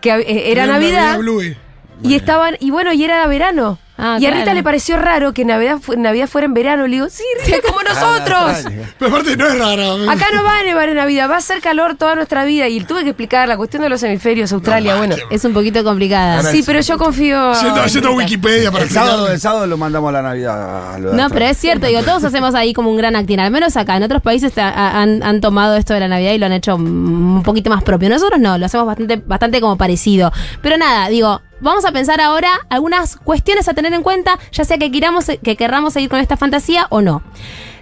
que 0.00 0.10
eh, 0.10 0.50
era 0.50 0.66
Navidad 0.66 1.18
Bluey. 1.18 1.56
y 2.02 2.14
estaban 2.14 2.56
y 2.60 2.70
bueno, 2.70 2.92
y 2.92 3.04
era 3.04 3.24
verano. 3.26 3.78
Ah, 4.02 4.16
y 4.18 4.26
a 4.26 4.30
Rita 4.30 4.42
claro. 4.44 4.56
le 4.56 4.62
pareció 4.62 4.96
raro 4.96 5.32
que 5.34 5.44
Navidad, 5.44 5.78
fu- 5.80 5.94
Navidad 5.96 6.26
fuera 6.28 6.46
en 6.46 6.54
verano. 6.54 6.84
Le 6.86 6.96
digo, 6.96 7.08
sí, 7.10 7.22
Rita, 7.44 7.58
como 7.66 7.82
nosotros. 7.82 8.72
Pero 8.98 9.10
aparte 9.10 9.36
no 9.36 9.46
es 9.46 9.58
raro. 9.58 10.10
Acá 10.10 10.26
no 10.34 10.42
va 10.42 10.58
a 10.58 10.62
nevar 10.62 10.88
en 10.88 10.96
Navidad, 10.96 11.28
va 11.30 11.34
a 11.34 11.38
hacer 11.38 11.60
calor 11.60 11.96
toda 11.96 12.14
nuestra 12.14 12.44
vida. 12.44 12.66
Y 12.68 12.80
tuve 12.80 13.02
que 13.04 13.10
explicar 13.10 13.46
la 13.48 13.56
cuestión 13.56 13.82
de 13.82 13.88
los 13.88 14.02
hemisferios, 14.02 14.52
Australia, 14.52 14.96
bueno. 14.96 15.16
Es 15.30 15.44
un 15.44 15.52
poquito 15.52 15.84
complicada. 15.84 16.38
Ahora 16.38 16.50
Sí, 16.50 16.62
pero 16.64 16.80
yo 16.80 16.96
confío. 16.98 17.52
Rita. 17.54 18.10
Wikipedia 18.10 18.70
para 18.72 18.84
El 18.84 18.90
sábado, 18.90 19.30
el 19.30 19.38
sábado 19.40 19.66
lo 19.66 19.76
mandamos 19.76 20.08
a 20.08 20.12
la 20.12 20.22
Navidad. 20.22 20.94
a 20.94 20.98
lo 20.98 21.10
de 21.10 21.16
No, 21.16 21.28
pero 21.30 21.44
es 21.46 21.56
cierto, 21.58 21.86
digo, 21.86 22.02
todos 22.02 22.24
hacemos 22.24 22.54
ahí 22.54 22.72
como 22.72 22.90
un 22.90 22.96
gran 22.96 23.16
actín, 23.16 23.40
al 23.40 23.50
menos 23.50 23.76
acá. 23.76 23.96
En 23.96 24.02
otros 24.02 24.22
países 24.22 24.52
han, 24.56 25.22
han 25.22 25.40
tomado 25.40 25.76
esto 25.76 25.94
de 25.94 26.00
la 26.00 26.08
Navidad 26.08 26.32
y 26.32 26.38
lo 26.38 26.46
han 26.46 26.52
hecho 26.52 26.74
un 26.76 27.42
poquito 27.44 27.70
más 27.70 27.82
propio. 27.82 28.08
Nosotros 28.08 28.40
no, 28.40 28.58
lo 28.58 28.66
hacemos 28.66 28.86
bastante, 28.86 29.16
bastante 29.24 29.60
como 29.60 29.76
parecido. 29.76 30.32
Pero 30.62 30.76
nada, 30.76 31.08
digo, 31.08 31.40
vamos 31.60 31.84
a 31.84 31.92
pensar 31.92 32.20
ahora 32.20 32.48
algunas 32.68 33.16
cuestiones 33.16 33.68
a 33.68 33.74
tener 33.74 33.92
en 33.94 34.02
cuenta, 34.02 34.38
ya 34.52 34.64
sea 34.64 34.78
que 34.78 34.90
queramos, 34.90 35.26
que 35.42 35.56
querramos 35.56 35.92
seguir 35.92 36.08
con 36.08 36.20
esta 36.20 36.36
fantasía 36.36 36.86
o 36.90 37.00
no. 37.02 37.22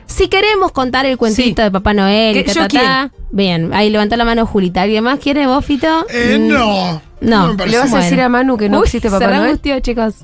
Si 0.06 0.28
queremos 0.28 0.72
contar 0.72 1.04
el 1.06 1.18
cuentito 1.18 1.60
Sí. 1.62 1.64
de 1.64 1.70
Papá 1.70 1.92
Noel, 1.92 2.36
y 2.36 2.44
¿Qué- 2.44 2.52
ta, 2.52 2.52
yo 2.54 2.68
ta, 2.68 2.68
ta, 2.68 3.10
bien, 3.30 3.74
ahí 3.74 3.90
levantó 3.90 4.16
la 4.16 4.24
mano 4.24 4.46
Julita. 4.46 4.82
¿Alguien 4.82 5.04
más 5.04 5.18
quiere 5.18 5.46
vos, 5.46 5.64
Fito? 5.64 6.06
Eh, 6.08 6.38
Mm, 6.40 6.48
no. 6.48 7.02
No. 7.20 7.52
¿Le 7.54 7.76
vas 7.76 7.88
a 7.88 7.90
Bueno. 7.90 8.04
decir 8.04 8.20
a 8.20 8.28
Manu 8.28 8.56
que 8.56 8.68
no 8.70 8.78
Uy, 8.78 8.84
existe 8.84 9.10
Papá 9.10 9.26
Noel? 9.26 9.40
reangustió, 9.40 9.80
chicos. 9.80 10.14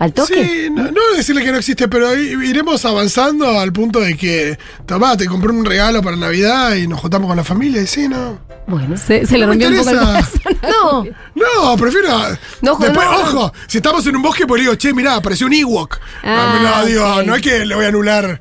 ¿Al 0.00 0.14
toque? 0.14 0.32
Sí, 0.44 0.68
no, 0.72 0.84
no 0.90 1.00
decirle 1.14 1.44
que 1.44 1.52
no 1.52 1.58
existe, 1.58 1.86
pero 1.86 2.16
iremos 2.18 2.82
avanzando 2.86 3.60
al 3.60 3.70
punto 3.72 4.00
de 4.00 4.16
que, 4.16 4.58
tomá, 4.86 5.14
te 5.16 5.26
compré 5.26 5.52
un 5.52 5.64
regalo 5.64 6.02
para 6.02 6.16
Navidad 6.16 6.74
y 6.74 6.86
nos 6.88 6.98
juntamos 7.00 7.28
con 7.28 7.36
la 7.36 7.44
familia 7.44 7.82
y 7.82 7.86
sí, 7.86 8.08
no. 8.08 8.38
Bueno. 8.70 8.96
Se, 8.96 9.26
se 9.26 9.36
le 9.36 9.46
rompió 9.46 9.68
un 9.68 9.76
poco 9.76 9.90
el 9.90 9.98
corazón. 9.98 10.40
No, 10.62 11.04
No, 11.34 11.76
prefiero. 11.76 12.08
No, 12.62 12.76
después, 12.76 13.06
no, 13.06 13.20
ojo, 13.20 13.52
si 13.66 13.78
estamos 13.78 14.06
en 14.06 14.16
un 14.16 14.22
bosque, 14.22 14.46
pues 14.46 14.60
le 14.60 14.62
digo, 14.68 14.76
che, 14.76 14.94
mirá, 14.94 15.16
apareció 15.16 15.46
un 15.46 15.52
Ewok. 15.54 15.98
Ah, 16.22 16.58
no, 16.62 16.78
no, 16.78 16.86
digo, 16.86 17.16
ok. 17.16 17.26
no 17.26 17.34
es 17.34 17.42
que 17.42 17.64
le 17.64 17.74
voy 17.74 17.84
a 17.84 17.88
anular 17.88 18.40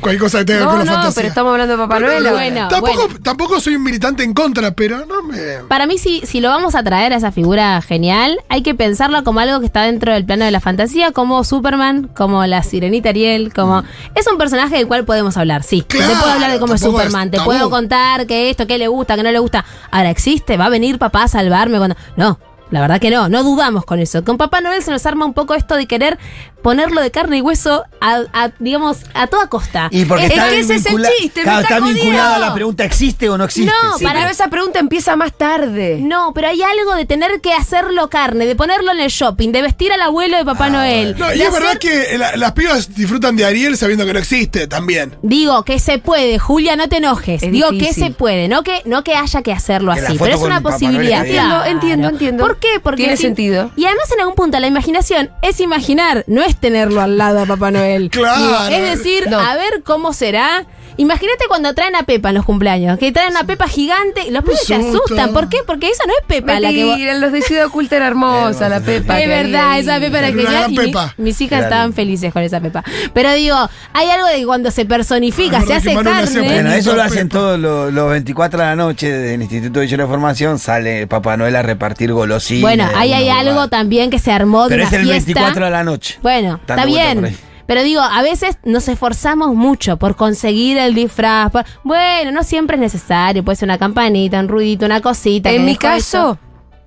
cualquier 0.00 0.18
cosa 0.18 0.38
que 0.38 0.44
tenga 0.44 0.60
no, 0.64 0.70
con 0.70 0.78
la 0.78 0.84
no, 0.84 0.92
fantasía. 0.92 1.14
pero 1.16 1.28
estamos 1.28 1.52
hablando 1.52 1.76
de 1.76 1.82
Papá 1.82 1.98
No, 2.00 2.06
Noel. 2.06 2.30
bueno. 2.30 2.68
tampoco, 2.68 3.08
tampoco 3.22 3.60
soy 3.60 3.74
un 3.76 3.82
militante 3.82 4.22
en 4.22 4.32
contra, 4.34 4.70
pero 4.72 5.04
no 5.06 5.22
me. 5.22 5.36
Para 5.68 5.86
mí, 5.86 5.98
si, 5.98 6.20
si 6.24 6.40
lo 6.40 6.48
vamos 6.50 6.74
a 6.74 6.82
traer 6.82 7.12
a 7.12 7.16
esa 7.16 7.32
figura 7.32 7.80
genial, 7.82 8.38
hay 8.48 8.62
que 8.62 8.74
pensarlo 8.74 9.24
como 9.24 9.40
algo 9.40 9.60
que 9.60 9.66
está 9.66 9.82
dentro 9.82 10.12
del 10.12 10.24
plano 10.24 10.44
de 10.44 10.50
la 10.50 10.60
fantasía, 10.60 11.12
como 11.12 11.42
Superman, 11.44 12.08
como 12.14 12.46
la 12.46 12.62
sirenita 12.62 13.08
Ariel, 13.10 13.52
como... 13.52 13.82
Es 14.14 14.26
un 14.30 14.38
personaje 14.38 14.76
del 14.76 14.86
cual 14.86 15.04
podemos 15.04 15.36
hablar, 15.36 15.62
sí. 15.62 15.82
Claro, 15.86 16.12
te 16.12 16.18
puedo 16.18 16.32
hablar 16.32 16.52
de 16.52 16.60
cómo 16.60 16.74
es 16.74 16.80
Superman, 16.80 17.30
te 17.30 17.40
puedo 17.40 17.68
contar 17.70 18.26
que 18.26 18.50
esto, 18.50 18.66
que 18.66 18.78
le 18.78 18.88
gusta, 18.88 19.16
que 19.16 19.22
no 19.22 19.32
le 19.32 19.38
gusta. 19.38 19.64
Ahora, 19.90 20.10
¿existe? 20.10 20.56
¿Va 20.56 20.66
a 20.66 20.70
venir 20.70 20.98
papá 20.98 21.24
a 21.24 21.28
salvarme 21.28 21.78
cuando...? 21.78 21.96
No. 22.16 22.38
La 22.72 22.80
verdad 22.80 23.00
que 23.00 23.10
no, 23.10 23.28
no 23.28 23.44
dudamos 23.44 23.84
con 23.84 24.00
eso. 24.00 24.24
Con 24.24 24.36
Papá 24.38 24.60
Noel 24.60 24.82
se 24.82 24.90
nos 24.90 25.06
arma 25.06 25.24
un 25.26 25.34
poco 25.34 25.54
esto 25.54 25.76
de 25.76 25.86
querer 25.86 26.18
ponerlo 26.62 27.00
de 27.00 27.10
carne 27.10 27.38
y 27.38 27.40
hueso 27.40 27.84
a, 28.00 28.22
a, 28.32 28.50
digamos, 28.60 28.98
a 29.14 29.26
toda 29.26 29.48
costa. 29.48 29.88
Y 29.90 30.04
porque 30.04 30.26
Es 30.26 30.30
está 30.30 30.48
que 30.48 30.60
ese 30.60 30.74
es 30.76 30.86
el 30.86 31.04
chiste, 31.18 31.40
me 31.40 31.44
claro, 31.44 31.60
está 31.62 31.74
está 31.78 31.86
vinculada 31.86 32.36
a 32.36 32.38
la 32.38 32.54
pregunta, 32.54 32.84
¿existe 32.84 33.28
o 33.28 33.36
no 33.36 33.44
existe? 33.44 33.70
No, 33.82 33.98
Sí, 33.98 34.04
para- 34.04 34.20
Pero 34.20 34.30
esa 34.30 34.48
pregunta 34.48 34.78
empieza 34.78 35.14
más 35.16 35.32
tarde. 35.36 35.98
No, 36.00 36.32
pero 36.34 36.48
hay 36.48 36.62
algo 36.62 36.94
de 36.94 37.04
tener 37.04 37.40
que 37.40 37.52
hacerlo 37.52 38.08
carne, 38.08 38.46
de 38.46 38.54
ponerlo 38.56 38.92
en 38.92 39.00
el 39.00 39.10
shopping, 39.10 39.50
de 39.52 39.60
vestir 39.62 39.92
al 39.92 40.00
abuelo 40.00 40.36
de 40.38 40.44
Papá 40.44 40.70
Noel. 40.70 41.16
No, 41.18 41.34
y 41.34 41.42
es 41.42 41.52
verdad 41.52 41.76
que 41.78 42.16
la- 42.16 42.36
las 42.36 42.52
pibas 42.52 42.94
disfrutan 42.94 43.36
de 43.36 43.44
Ariel 43.44 43.76
sabiendo 43.76 44.06
que 44.06 44.12
no 44.14 44.18
existe 44.20 44.66
también. 44.68 45.16
Digo 45.22 45.64
que 45.64 45.78
se 45.78 45.98
puede, 45.98 46.38
Julia, 46.38 46.76
no 46.76 46.88
te 46.88 46.98
enojes. 46.98 47.42
Es 47.42 47.50
Digo 47.52 47.68
que 47.70 47.92
se 47.92 48.10
puede, 48.12 48.48
no 48.48 48.62
que, 48.62 48.80
no 48.86 49.02
que 49.04 49.14
haya 49.16 49.42
que 49.42 49.52
hacerlo 49.52 49.92
Que 49.92 50.00
así. 50.00 50.16
Pero 50.18 50.34
es 50.36 50.40
una 50.40 50.60
posibilidad. 50.62 51.18
Noel 51.18 51.32
claro. 51.32 51.64
Entiendo, 51.64 52.08
entiendo. 52.08 52.44
¿Por 52.44 52.56
qué? 52.62 52.80
Porque 52.82 53.02
Tiene 53.02 53.16
si- 53.18 53.24
sentido. 53.24 53.70
Y 53.76 53.84
además 53.84 54.10
en 54.12 54.20
algún 54.20 54.34
punto 54.34 54.58
la 54.58 54.66
imaginación 54.66 55.30
es 55.42 55.60
imaginar, 55.60 56.24
no 56.26 56.42
es 56.42 56.56
tenerlo 56.56 57.02
al 57.02 57.18
lado 57.18 57.40
a 57.40 57.46
Papá 57.46 57.70
Noel. 57.70 58.08
Claro. 58.22 58.40
Digo, 58.40 58.56
es 58.70 58.98
decir, 58.98 59.28
No. 59.28 59.38
a 59.38 59.54
ver 59.56 59.82
cómo 59.84 60.14
será. 60.14 60.64
Imagínate 60.98 61.46
cuando 61.48 61.72
traen 61.74 61.96
a 61.96 62.02
Pepa 62.02 62.28
en 62.28 62.34
los 62.34 62.44
cumpleaños, 62.44 62.98
que 62.98 63.12
traen 63.12 63.34
a 63.38 63.44
Pepa 63.44 63.66
gigante 63.66 64.26
y 64.28 64.30
los 64.30 64.44
pibes 64.44 64.60
se 64.66 64.74
asustan. 64.74 65.32
¿Por 65.32 65.48
qué? 65.48 65.56
Porque 65.66 65.88
esa 65.88 66.04
no 66.04 66.12
es 66.12 66.26
Pepa 66.26 66.60
la 66.60 66.68
que 66.68 66.84
vos- 66.84 66.98
los 67.18 67.32
de 67.32 67.40
Ciudad 67.40 67.64
Oculta 67.66 67.96
era 67.96 68.08
hermosa, 68.08 68.68
la 68.68 68.80
Pepa. 68.80 69.18
es 69.18 69.26
verdad, 69.26 69.78
esa. 69.78 69.98
Pepa 69.98 70.18
era 70.18 70.26
genial. 70.28 70.66
y 70.70 70.76
mi- 70.78 70.86
Pepa. 70.86 71.14
mis 71.16 71.40
hijas 71.40 71.60
Claro. 71.60 71.64
estaban 71.64 71.92
felices 71.94 72.30
con 72.30 72.42
esa 72.42 72.60
Pepa. 72.60 72.84
Pero 73.14 73.32
digo, 73.32 73.56
hay 73.94 74.10
algo 74.10 74.26
de 74.26 74.36
que 74.36 74.44
cuando 74.44 74.70
se 74.70 74.84
personifica, 74.84 75.58
Es 75.60 75.66
se 75.66 75.74
hace 75.74 75.94
carne. 75.94 76.40
Bueno, 76.42 76.48
Pepa. 76.68 76.76
eso 76.76 76.94
lo 76.94 77.02
hacen 77.02 77.30
todos 77.30 77.58
los, 77.58 77.90
los 77.90 78.10
24 78.10 78.58
de 78.60 78.66
la 78.66 78.76
noche 78.76 79.10
del 79.10 79.40
Instituto 79.40 79.80
de 79.80 79.86
Higiene 79.86 80.02
de 80.02 80.08
Formación. 80.10 80.58
Sale 80.58 81.06
Papá 81.06 81.38
Noel 81.38 81.56
a 81.56 81.62
repartir 81.62 82.12
golosinas. 82.12 82.51
Bueno, 82.60 82.86
ahí 82.94 83.12
hay 83.12 83.28
algo 83.28 83.68
también 83.68 84.10
que 84.10 84.18
se 84.18 84.32
armó 84.32 84.64
de 84.64 84.68
Pero 84.70 84.82
una 84.82 84.88
es 84.88 84.92
el 84.92 85.02
fiesta. 85.08 85.24
24 85.26 85.64
de 85.64 85.70
la 85.70 85.84
noche. 85.84 86.18
Bueno, 86.22 86.58
está 86.60 86.84
bien. 86.84 87.36
Pero 87.66 87.82
digo, 87.84 88.00
a 88.02 88.22
veces 88.22 88.58
nos 88.64 88.88
esforzamos 88.88 89.54
mucho 89.54 89.96
por 89.96 90.16
conseguir 90.16 90.76
el 90.78 90.94
disfraz. 90.94 91.50
por- 91.52 91.64
Bueno, 91.84 92.30
no 92.32 92.42
siempre 92.42 92.74
es 92.76 92.80
necesario. 92.80 93.44
Puede 93.44 93.56
ser 93.56 93.66
una 93.68 93.78
campanita, 93.78 94.38
un 94.40 94.48
ruidito, 94.48 94.84
una 94.84 95.00
cosita. 95.00 95.50
En 95.50 95.64
mi 95.64 95.76
caso, 95.76 96.32
eso. 96.32 96.38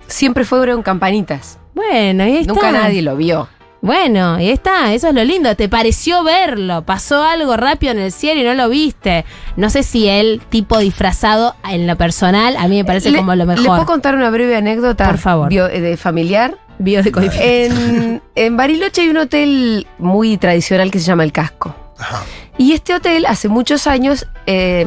siempre 0.08 0.44
fueron 0.44 0.84
campanitas. 0.84 1.58
Bueno, 1.74 2.24
ahí 2.24 2.38
está. 2.38 2.54
Nunca 2.54 2.72
nadie 2.72 3.02
lo 3.02 3.16
vio. 3.16 3.48
Bueno, 3.86 4.34
ahí 4.36 4.50
está, 4.50 4.94
eso 4.94 5.10
es 5.10 5.14
lo 5.14 5.24
lindo. 5.24 5.56
Te 5.56 5.70
pareció 5.70 6.24
verlo, 6.24 6.82
pasó 6.84 7.24
algo 7.24 7.56
rápido 7.56 7.92
en 7.92 8.00
el 8.00 8.12
cielo 8.12 8.42
y 8.42 8.44
no 8.44 8.54
lo 8.56 8.68
viste. 8.68 9.26
No 9.58 9.70
sé 9.70 9.84
si 9.84 10.08
el 10.10 10.42
tipo 10.50 10.80
disfrazado 10.80 11.56
en 11.70 11.86
lo 11.86 11.96
personal, 11.96 12.58
a 12.58 12.68
mí 12.68 12.78
me 12.78 12.84
parece 12.86 13.12
Le- 13.12 13.20
como 13.20 13.36
lo 13.36 13.46
¿Le 13.46 13.54
puedo 13.56 13.72
mejor. 13.72 13.86
contar 13.86 14.16
una 14.16 14.32
breve 14.32 14.56
anécdota? 14.56 15.06
Por 15.06 15.20
favor. 15.20 15.50
bio- 15.50 15.68
eh, 15.68 15.82
de 15.82 15.98
familiar. 15.98 16.58
En, 17.40 18.22
en 18.34 18.58
Bariloche 18.58 19.02
hay 19.04 19.10
un 19.10 19.18
hotel 19.18 19.88
muy 20.00 20.38
tradicional 20.38 20.90
que 20.92 21.00
se 21.00 21.06
llama 21.06 21.24
El 21.24 21.32
Casco. 21.32 21.76
Ajá. 22.00 22.24
Y 22.58 22.74
este 22.74 22.94
hotel 22.96 23.26
hace 23.28 23.48
muchos 23.50 23.86
años 23.88 24.26
eh, 24.48 24.86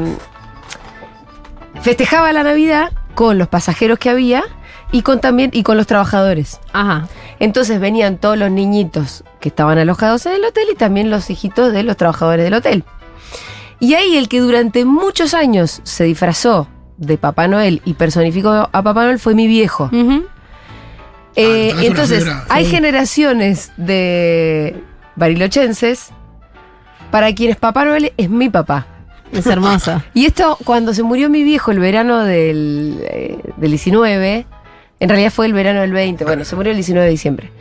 festejaba 1.83 2.33
la 2.33 2.43
Navidad 2.43 2.91
con 3.15 3.39
los 3.39 3.49
pasajeros 3.49 3.99
que 3.99 4.11
había 4.11 4.43
y 4.91 5.03
con 5.03 5.21
también 5.21 5.51
y 5.53 5.63
con 5.63 5.77
los 5.77 5.87
trabajadores. 5.87 6.61
Ajá. 6.73 7.09
Entonces 7.41 7.79
venían 7.81 8.19
todos 8.19 8.37
los 8.37 8.51
niñitos 8.51 9.25
que 9.41 9.49
estaban 9.51 9.79
alojados 9.79 10.27
en 10.27 10.33
el 10.33 10.45
hotel 10.45 10.65
y 10.73 10.75
también 10.75 11.11
los 11.11 11.31
hijitos 11.31 11.73
de 11.73 11.83
los 11.85 11.97
trabajadores 11.97 12.45
del 12.45 12.55
hotel. 12.55 12.85
Y 13.81 13.95
ahí 13.95 14.17
el 14.17 14.29
que 14.29 14.41
durante 14.41 14.85
muchos 14.85 15.35
años 15.35 15.81
se 15.85 16.05
disfrazó 16.05 16.67
de 16.97 17.17
Papá 17.17 17.47
Noel 17.47 17.81
y 17.85 17.95
personificó 17.95 18.51
a 18.51 18.83
Papá 18.83 19.05
Noel 19.05 19.21
fue 19.21 19.35
mi 19.35 19.47
viejo. 19.47 19.89
Eh, 21.37 21.73
Ah, 21.77 21.85
entonces 21.85 22.25
figura, 22.25 22.45
hay 22.49 22.65
sí. 22.65 22.71
generaciones 22.73 23.71
de 23.77 24.83
barilochenses 25.15 26.11
para 27.13 27.33
quienes 27.35 27.57
Papá 27.57 27.85
Noel 27.85 28.13
es 28.17 28.29
mi 28.29 28.49
papá. 28.49 28.87
Es 29.31 29.47
hermoso. 29.47 30.03
Y 30.15 30.27
esto, 30.27 30.59
cuando 30.65 30.93
se 30.95 31.03
murió 31.05 31.31
mi 31.31 31.45
viejo 31.45 31.71
el 31.71 31.79
verano 31.79 32.25
del, 32.25 32.99
eh, 33.03 33.39
del 33.57 33.71
19, 33.71 34.47
en 35.01 35.09
realidad 35.09 35.31
fue 35.33 35.47
el 35.47 35.53
verano 35.53 35.81
del 35.81 35.93
20, 35.93 36.25
bueno, 36.25 36.45
se 36.45 36.57
murió 36.57 36.71
el 36.73 36.77
19 36.77 37.05
de 37.07 37.11
diciembre. 37.11 37.53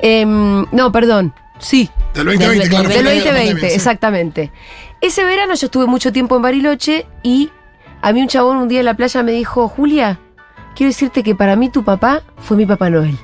Em, 0.00 0.66
no, 0.72 0.90
perdón, 0.92 1.32
sí, 1.58 1.90
Del 2.14 2.24
2020, 2.26 2.58
Del- 2.58 2.68
claro. 2.68 2.82
del 2.88 2.92
fue 2.92 2.96
del 3.02 3.06
el 3.06 3.12
año 3.12 3.18
de 3.20 3.24
la 3.24 3.30
2020, 3.32 3.50
pandemia, 3.52 3.68
sí. 3.70 3.74
exactamente. 3.76 4.52
Ese 5.00 5.24
verano 5.24 5.54
yo 5.54 5.66
estuve 5.66 5.86
mucho 5.86 6.12
tiempo 6.12 6.36
en 6.36 6.42
Bariloche 6.42 7.06
y 7.22 7.50
a 8.02 8.12
mí 8.12 8.20
un 8.22 8.28
chabón 8.28 8.56
un 8.58 8.68
día 8.68 8.80
en 8.80 8.86
la 8.86 8.94
playa 8.94 9.22
me 9.22 9.32
dijo, 9.32 9.68
Julia, 9.68 10.18
quiero 10.74 10.88
decirte 10.90 11.22
que 11.22 11.34
para 11.34 11.56
mí 11.56 11.68
tu 11.68 11.84
papá 11.84 12.22
fue 12.38 12.56
mi 12.56 12.66
Papá 12.66 12.90
Noel. 12.90 13.16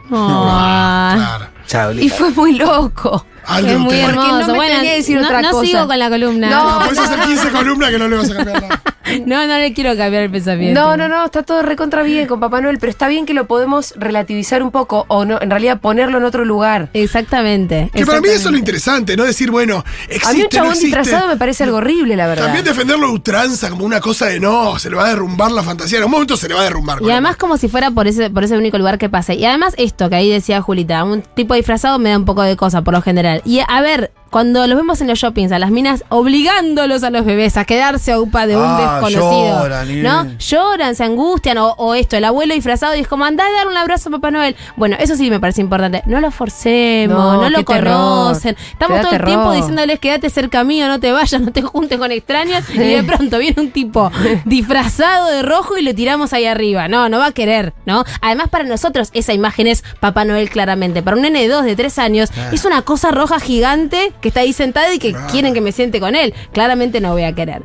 Claro. 1.68 1.92
Y 2.00 2.08
fue 2.08 2.30
muy 2.30 2.54
loco. 2.56 3.25
Algo 3.46 3.70
es 3.70 3.78
muy 3.78 3.98
hermoso. 3.98 4.38
no 4.40 4.46
me 4.48 4.52
bueno, 4.54 4.82
decir 4.82 5.18
no, 5.18 5.24
otra 5.24 5.42
no 5.42 5.50
cosa. 5.52 5.66
sigo 5.66 5.86
con 5.86 5.98
la 5.98 6.10
columna. 6.10 6.50
No. 6.50 6.78
Puedes 6.80 6.98
hacer 6.98 7.20
15 7.20 7.50
columnas 7.50 7.90
que 7.90 7.98
no 7.98 8.08
le 8.08 8.16
vas 8.16 8.30
a 8.30 8.34
cambiar 8.34 8.62
nada. 8.62 8.82
no, 9.26 9.46
no 9.46 9.58
le 9.58 9.72
quiero 9.72 9.96
cambiar 9.96 10.24
el 10.24 10.30
pensamiento. 10.30 10.80
No, 10.80 10.96
no, 10.96 11.08
no, 11.08 11.24
está 11.24 11.42
todo 11.42 11.62
recontra 11.62 12.02
bien 12.02 12.26
con 12.26 12.40
Papá 12.40 12.60
Noel, 12.60 12.78
pero 12.78 12.90
está 12.90 13.08
bien 13.08 13.24
que 13.24 13.34
lo 13.34 13.46
podemos 13.46 13.94
relativizar 13.96 14.62
un 14.62 14.70
poco 14.70 15.04
o 15.08 15.24
no, 15.24 15.40
en 15.40 15.50
realidad 15.50 15.80
ponerlo 15.80 16.18
en 16.18 16.24
otro 16.24 16.44
lugar. 16.44 16.88
Exactamente. 16.92 17.90
Que 17.94 18.04
para 18.04 18.20
mí 18.20 18.28
eso 18.28 18.48
es 18.48 18.52
lo 18.52 18.58
interesante, 18.58 19.16
no 19.16 19.24
decir, 19.24 19.50
bueno, 19.50 19.84
existe, 20.08 20.28
A 20.28 20.32
mí 20.32 20.38
un 20.38 20.44
no 20.44 20.48
chabón 20.50 20.78
disfrazado 20.78 21.28
me 21.28 21.36
parece 21.36 21.64
algo 21.64 21.78
horrible, 21.78 22.16
la 22.16 22.26
verdad. 22.26 22.44
También 22.44 22.64
defenderlo 22.64 23.06
a 23.06 23.10
ultranza 23.10 23.70
como 23.70 23.84
una 23.84 24.00
cosa 24.00 24.26
de 24.26 24.40
no, 24.40 24.78
se 24.78 24.90
le 24.90 24.96
va 24.96 25.06
a 25.06 25.08
derrumbar 25.08 25.52
la 25.52 25.62
fantasía. 25.62 25.98
En 25.98 26.04
un 26.04 26.10
momento 26.10 26.36
se 26.36 26.48
le 26.48 26.54
va 26.54 26.62
a 26.62 26.64
derrumbar. 26.64 26.98
Y 27.02 27.10
además 27.10 27.36
como 27.36 27.56
si 27.56 27.68
fuera 27.68 27.90
por 27.90 28.06
ese, 28.06 28.30
por 28.30 28.44
ese 28.44 28.56
único 28.56 28.78
lugar 28.78 28.98
que 28.98 29.08
pase. 29.08 29.34
Y 29.34 29.44
además 29.44 29.74
esto 29.76 30.08
que 30.08 30.16
ahí 30.16 30.30
decía 30.30 30.60
Julita, 30.60 31.04
un 31.04 31.22
tipo 31.22 31.54
disfrazado 31.54 31.98
me 31.98 32.10
da 32.10 32.18
un 32.18 32.24
poco 32.24 32.42
de 32.42 32.56
cosa 32.56 32.82
por 32.82 32.94
lo 32.94 33.02
general. 33.02 33.35
Y 33.44 33.60
a 33.66 33.80
ver, 33.80 34.12
cuando 34.36 34.66
los 34.66 34.76
vemos 34.76 35.00
en 35.00 35.08
los 35.08 35.18
shoppings, 35.18 35.50
a 35.50 35.58
las 35.58 35.70
minas 35.70 36.04
obligándolos 36.10 37.02
a 37.04 37.08
los 37.10 37.24
bebés 37.24 37.56
a 37.56 37.64
quedarse 37.64 38.12
a 38.12 38.20
upa 38.20 38.46
de 38.46 38.54
un 38.54 38.62
Ah, 38.66 39.00
desconocido. 39.00 39.62
lloran, 39.62 39.90
y- 39.90 40.02
¿No? 40.02 40.26
Lloran, 40.38 40.94
se 40.94 41.04
angustian, 41.04 41.56
o, 41.56 41.70
o 41.78 41.94
esto, 41.94 42.18
el 42.18 42.24
abuelo 42.26 42.52
disfrazado 42.52 42.94
y 42.96 43.00
es 43.00 43.08
como 43.08 43.24
andá 43.24 43.46
a 43.46 43.50
dar 43.52 43.66
un 43.66 43.78
abrazo 43.78 44.10
a 44.10 44.12
Papá 44.12 44.30
Noel. 44.30 44.54
Bueno, 44.76 44.94
eso 45.00 45.16
sí 45.16 45.30
me 45.30 45.40
parece 45.40 45.62
importante. 45.62 46.02
No 46.04 46.20
lo 46.20 46.30
forcemos, 46.30 47.16
No, 47.16 47.40
no, 47.40 47.49
lo 47.49 47.64
conocen. 47.64 48.56
Estamos 48.72 49.00
todo 49.00 49.10
el 49.12 49.16
terror. 49.16 49.26
tiempo 49.30 49.52
diciéndoles 49.52 49.99
quédate 50.00 50.28
cerca 50.28 50.64
mío, 50.64 50.86
no 50.88 51.00
te 51.00 51.12
vayas, 51.12 51.40
no 51.40 51.50
te 51.50 51.62
juntes 51.62 51.99
con 51.99 52.12
extraños. 52.12 52.62
Y 52.75 52.76
de 52.78 53.02
pronto 53.04 53.38
viene 53.38 53.62
un 53.62 53.70
tipo 53.70 54.12
disfrazado 54.44 55.28
de 55.30 55.42
rojo 55.44 55.78
y 55.78 55.82
lo 55.82 55.94
tiramos 55.94 56.34
ahí 56.34 56.44
arriba. 56.44 56.88
No, 56.88 57.08
no 57.08 57.18
va 57.20 57.26
a 57.28 57.32
querer, 57.32 57.72
¿no? 57.86 58.04
Además, 58.20 58.49
para 58.50 58.64
nosotros 58.64 59.08
esa 59.14 59.32
imagen 59.32 59.66
es 59.66 59.82
Papá 60.00 60.26
Noel 60.26 60.50
claramente. 60.50 61.02
Para 61.02 61.16
un 61.16 61.22
nene 61.22 61.40
de 61.40 61.49
dos, 61.49 61.64
de 61.64 61.75
tres 61.75 61.99
años, 61.99 62.28
es 62.52 62.66
una 62.66 62.82
cosa 62.82 63.10
roja 63.12 63.40
gigante 63.40 64.12
que 64.20 64.25
está 64.28 64.41
ahí 64.41 64.52
sentada 64.52 64.93
y 64.95 64.99
que 64.99 65.15
quieren 65.30 65.54
que 65.54 65.60
me 65.60 65.73
siente 65.73 66.00
con 66.00 66.15
él. 66.15 66.34
Claramente 66.52 67.00
no 67.00 67.12
voy 67.12 67.25
a 67.25 67.32
querer. 67.34 67.62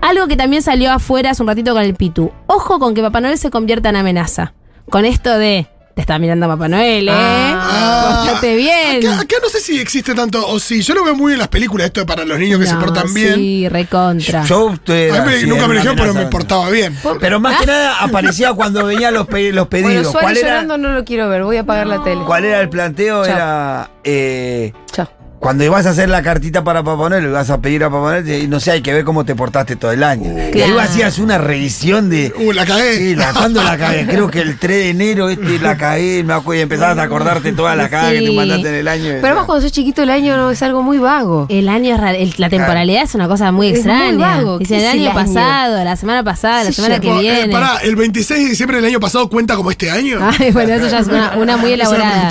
Algo 0.00 0.26
que 0.28 0.36
también 0.36 0.62
salió 0.62 0.92
afuera 0.92 1.30
hace 1.30 1.42
un 1.42 1.48
ratito 1.48 1.72
con 1.72 1.82
el 1.82 1.94
Pitu. 1.94 2.30
Ojo 2.46 2.78
con 2.78 2.94
que 2.94 3.02
Papá 3.02 3.20
Noel 3.20 3.38
se 3.38 3.50
convierta 3.50 3.88
en 3.88 3.96
amenaza. 3.96 4.52
Con 4.90 5.04
esto 5.04 5.36
de. 5.38 5.66
Te 5.94 6.02
está 6.02 6.18
mirando 6.18 6.46
Papá 6.46 6.68
Noel, 6.68 7.08
¿eh? 7.08 7.12
Ah, 7.14 8.38
bien. 8.42 8.98
Acá, 8.98 9.20
acá 9.22 9.36
no 9.42 9.48
sé 9.48 9.60
si 9.60 9.80
existe 9.80 10.14
tanto 10.14 10.46
o 10.46 10.58
si. 10.60 10.82
Yo 10.82 10.94
lo 10.94 11.02
veo 11.02 11.14
muy 11.16 11.32
en 11.32 11.38
las 11.38 11.48
películas, 11.48 11.86
esto 11.86 12.00
de 12.00 12.06
para 12.06 12.24
los 12.26 12.38
niños 12.38 12.60
que 12.60 12.66
se 12.66 12.74
portan 12.76 13.12
bien. 13.14 13.34
Sí, 13.36 13.68
recontra. 13.68 14.44
Yo 14.44 14.66
usted 14.66 15.10
A 15.10 15.22
mí 15.24 15.30
me- 15.30 15.36
era- 15.38 15.46
nunca 15.46 15.62
sí, 15.62 15.88
me 15.88 15.94
pero 15.94 16.14
me 16.14 16.26
portaba 16.26 16.68
bien. 16.68 16.94
Pero 17.18 17.40
más 17.40 17.58
que 17.60 17.66
nada 17.66 17.96
aparecía 18.02 18.52
cuando 18.52 18.84
venían 18.84 19.14
los, 19.14 19.26
pe- 19.26 19.52
los 19.52 19.68
Bueno, 19.70 19.88
pedidos. 19.88 20.12
¿Cuál 20.12 20.36
era, 20.36 20.48
llorando 20.48 20.76
no 20.78 20.92
lo 20.92 21.04
quiero 21.04 21.28
ver, 21.30 21.42
voy 21.44 21.56
a 21.56 21.60
apagar 21.60 21.86
la 21.86 22.02
tele. 22.04 22.22
cuál 22.26 22.44
era 22.44 22.60
el 22.60 22.68
planteo? 22.68 23.24
Chao. 23.24 23.34
Era 23.34 23.90
eh, 24.04 24.72
Chao. 24.92 25.08
Cuando 25.38 25.64
ibas 25.64 25.86
a 25.86 25.90
hacer 25.90 26.08
la 26.08 26.22
cartita 26.22 26.64
para 26.64 26.82
Papá 26.82 27.08
Noel, 27.08 27.24
ibas 27.26 27.50
a 27.50 27.58
pedir 27.60 27.84
a 27.84 27.90
Papá 27.90 28.20
Noel, 28.20 28.28
y 28.42 28.48
no 28.48 28.58
sé, 28.60 28.72
hay 28.72 28.82
que 28.82 28.92
ver 28.92 29.04
cómo 29.04 29.24
te 29.24 29.34
portaste 29.34 29.76
todo 29.76 29.92
el 29.92 30.02
año. 30.02 30.32
Y 30.36 30.40
ahí 30.40 30.50
Claro. 30.72 30.80
hacías 30.80 31.18
una 31.18 31.38
revisión 31.38 32.08
de. 32.10 32.32
Uh, 32.38 32.52
la 32.52 32.64
cagué. 32.66 32.96
Sí, 32.98 33.14
la, 33.16 33.32
¿cuándo 33.32 33.62
la 33.62 33.76
cagué? 33.76 34.06
Creo 34.10 34.28
que 34.30 34.40
el 34.40 34.58
3 34.58 34.76
de 34.76 34.90
enero 34.90 35.28
este 35.28 35.58
la 35.60 35.76
cagué, 35.76 36.24
me 36.24 36.32
acuerdo, 36.32 36.60
y 36.60 36.62
empezabas 36.62 36.98
a 36.98 37.02
acordarte 37.02 37.52
toda 37.52 37.76
la 37.76 37.88
cagada 37.88 38.12
que 38.12 38.20
te 38.20 38.26
Sí. 38.26 38.36
mandaste 38.36 38.68
en 38.68 38.74
el 38.74 38.88
año. 38.88 39.04
Pero 39.04 39.26
además 39.26 39.44
cuando 39.44 39.62
sos 39.62 39.72
chiquito 39.72 40.02
el 40.02 40.10
año 40.10 40.36
no 40.36 40.50
es 40.50 40.62
algo 40.62 40.82
muy 40.82 40.98
vago. 40.98 41.46
El 41.48 41.68
año 41.68 41.94
es 41.94 42.00
raro, 42.00 42.16
el- 42.16 42.34
la 42.38 42.48
temporalidad 42.48 43.02
es 43.04 43.14
una 43.14 43.28
cosa 43.28 43.52
muy 43.52 43.68
Es 43.68 43.72
muy 43.84 43.92
extraña. 43.92 44.18
vago. 44.36 44.58
Dice 44.58 44.74
¿Qué 44.74 44.80
el 44.80 44.84
es 44.86 44.90
año 44.92 45.00
el 45.02 45.08
año? 45.18 45.26
pasado, 45.34 45.84
la 45.84 45.96
semana 45.96 46.24
pasada, 46.24 46.64
la 46.64 46.70
Sí, 46.70 46.76
semana 46.76 46.98
que 46.98 47.08
Eh, 47.10 47.18
viene. 47.20 47.52
pará, 47.52 47.76
¿el 47.82 47.94
26 47.94 48.42
de 48.42 48.48
diciembre 48.50 48.78
del 48.78 48.86
año 48.86 49.00
pasado 49.00 49.28
cuenta 49.28 49.54
como 49.56 49.70
este 49.70 49.90
año? 49.90 50.18
Ay, 50.38 50.50
bueno, 50.50 50.72
eso 50.74 50.88
ya 50.88 50.98
es 51.00 51.06
una, 51.06 51.36
una 51.36 51.56
muy 51.56 51.72
elaborada. 51.74 52.30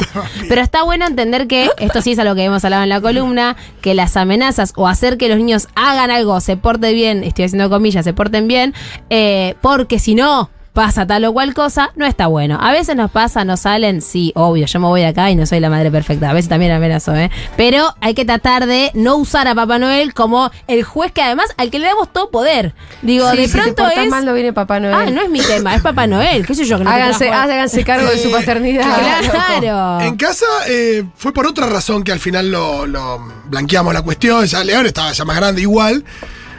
Pero 0.50 0.62
está 0.62 0.84
bueno 0.84 1.06
entender 1.08 1.48
que, 1.48 1.70
esto 1.80 2.02
sí 2.02 2.12
es 2.13 2.20
algo 2.20 2.36
que 2.36 2.44
hemos 2.44 2.63
hablado 2.65 2.84
en 2.84 2.89
la 2.89 3.02
columna, 3.06 3.56
que 3.82 3.94
las 3.94 4.18
amenazas 4.18 4.74
o 4.76 4.88
hacer 4.88 5.20
que 5.20 5.30
los 5.30 5.38
niños 5.38 5.68
hagan 5.76 6.10
algo, 6.10 6.41
se 6.41 6.58
porten 6.58 6.96
bien, 6.96 7.24
estoy 7.24 7.46
haciendo 7.46 7.70
comillas, 7.70 8.04
se 8.04 8.13
porten 8.13 8.48
bien, 8.48 8.74
eh, 9.12 9.54
porque 9.62 10.00
si 10.00 10.15
no 10.15 10.50
pasa 10.76 11.08
tal 11.08 11.26
o 11.26 11.34
cual 11.34 11.56
cosa, 11.56 11.92
no 11.96 12.06
está 12.06 12.28
bueno. 12.28 12.60
A 12.62 12.72
veces 12.72 12.96
nos 12.96 13.10
pasa, 13.10 13.44
nos 13.46 13.62
salen, 13.62 14.02
sí, 14.02 14.32
obvio, 14.36 14.68
yo 14.68 14.80
me 14.80 14.86
voy 14.88 15.02
de 15.02 15.08
acá 15.08 15.32
y 15.32 15.36
no 15.36 15.46
soy 15.48 15.60
la 15.60 15.72
madre 15.72 15.90
perfecta, 15.90 16.30
a 16.30 16.34
veces 16.34 16.50
también 16.50 16.72
amenazo, 16.74 17.16
¿eh? 17.16 17.32
Pero 17.58 17.96
hay 18.02 18.14
que 18.14 18.26
tratar 18.26 18.68
de 18.68 18.92
no 18.94 19.16
usar 19.16 19.48
a 19.48 19.56
Papá 19.56 19.80
Noel 19.80 20.14
como 20.14 20.52
el 20.68 20.84
juez 20.84 21.12
que 21.12 21.22
además 21.24 21.48
al 21.58 21.72
que 21.72 21.80
le 21.80 21.88
damos 21.88 22.14
todo 22.14 22.30
poder. 22.30 22.76
Digo, 23.02 23.32
Sí, 23.32 23.38
de 23.38 23.48
si 23.48 23.54
te 23.54 23.58
pronto 23.74 23.88
es... 23.90 24.10
mal 24.10 24.26
no 24.26 24.34
viene 24.34 24.54
Papá 24.54 24.80
Noel. 24.80 24.94
Ah, 24.94 25.06
no 25.10 25.22
es 25.24 25.30
mi 25.32 25.40
tema, 25.40 25.74
es 25.74 25.82
Papá 25.82 26.06
Noel, 26.06 26.46
qué 26.46 26.54
sé 26.54 26.66
yo, 26.66 26.78
que 26.78 26.84
no 26.84 26.90
háganse, 26.92 27.26
trajo- 27.28 27.42
háganse 27.44 27.84
cargo 27.84 28.08
de 28.10 28.20
su 28.20 28.30
paternidad. 28.30 28.86
Claro. 29.32 30.02
En 30.02 30.18
casa 30.18 30.46
eh, 30.68 31.04
fue 31.16 31.34
por 31.34 31.48
otra 31.48 31.68
razón 31.68 32.04
que 32.04 32.12
al 32.12 32.20
final 32.20 32.52
lo, 32.52 32.86
lo 32.86 33.20
blanqueamos 33.46 33.94
la 33.94 34.02
cuestión. 34.02 34.46
Ya 34.46 34.64
León 34.64 34.86
estaba 34.86 35.12
ya 35.14 35.24
más 35.26 35.38
grande 35.38 35.62
igual. 35.62 36.04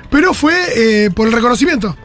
Pero 0.09 0.33
fue 0.35 0.55
eh, 0.74 1.11
por 1.11 1.26
el 1.26 1.33
reconocimiento. 1.35 1.96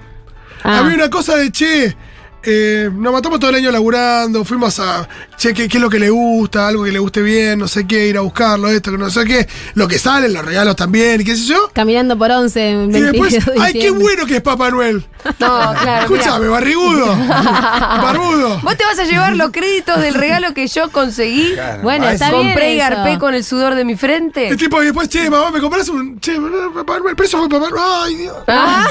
Ah. 0.63 0.79
Había 0.79 0.95
una 0.95 1.09
cosa 1.09 1.35
de, 1.35 1.51
che, 1.51 1.95
eh, 2.43 2.89
nos 2.93 3.13
matamos 3.13 3.39
todo 3.39 3.49
el 3.49 3.57
año 3.57 3.71
laburando, 3.71 4.43
fuimos 4.45 4.79
a, 4.79 5.07
che, 5.37 5.53
¿qué, 5.53 5.67
qué 5.67 5.77
es 5.77 5.81
lo 5.81 5.89
que 5.89 5.99
le 5.99 6.09
gusta? 6.09 6.67
Algo 6.67 6.83
que 6.83 6.91
le 6.91 6.99
guste 6.99 7.21
bien, 7.21 7.59
no 7.59 7.67
sé 7.67 7.85
qué, 7.85 8.07
ir 8.07 8.17
a 8.17 8.21
buscarlo, 8.21 8.69
esto, 8.69 8.91
que 8.91 8.97
no 8.97 9.09
sé 9.09 9.25
qué. 9.25 9.47
Lo 9.75 9.87
que 9.87 9.99
sale, 9.99 10.29
los 10.29 10.43
regalos 10.45 10.75
también, 10.75 11.21
y 11.21 11.23
qué 11.23 11.35
sé 11.35 11.45
yo. 11.45 11.69
Caminando 11.73 12.17
por 12.17 12.31
11 12.31 12.69
en 12.69 12.95
Y 12.95 13.01
después, 13.01 13.31
22 13.33 13.55
de 13.55 13.61
¡ay, 13.61 13.73
qué 13.73 13.91
bueno 13.91 14.25
que 14.25 14.37
es 14.37 14.41
Papá 14.41 14.71
Noel! 14.71 15.05
No, 15.39 15.73
claro. 15.81 16.01
Escúchame, 16.01 16.47
barrigudo. 16.47 17.15
Barbudo. 17.27 18.59
Vos 18.61 18.75
te 18.77 18.83
vas 18.83 18.97
a 18.99 19.03
llevar 19.03 19.35
los 19.35 19.51
créditos 19.51 19.99
del 19.99 20.13
regalo 20.15 20.53
que 20.53 20.67
yo 20.67 20.91
conseguí. 20.91 21.53
Claro, 21.53 21.83
Bueno, 21.83 22.09
está 22.09 22.31
bien. 22.31 22.47
Compré 22.47 22.73
y 22.73 22.77
garpé 22.77 23.19
con 23.19 23.33
el 23.35 23.43
sudor 23.43 23.75
de 23.75 23.85
mi 23.85 23.95
frente. 23.95 24.47
El 24.47 24.57
tipo 24.57 24.81
y 24.81 24.85
después, 24.85 25.09
che, 25.09 25.29
mamá, 25.29 25.51
¿me 25.51 25.59
compras 25.61 25.89
un. 25.89 26.19
Che, 26.19 26.33
Papá 26.73 26.99
Noel? 26.99 27.15
Pero 27.15 27.27
eso 27.27 27.37
fue 27.37 27.49
Papá 27.49 27.69
Noel. 27.69 27.83
¡Ay, 28.03 28.15
Dios! 28.15 28.37
Ah, 28.47 28.87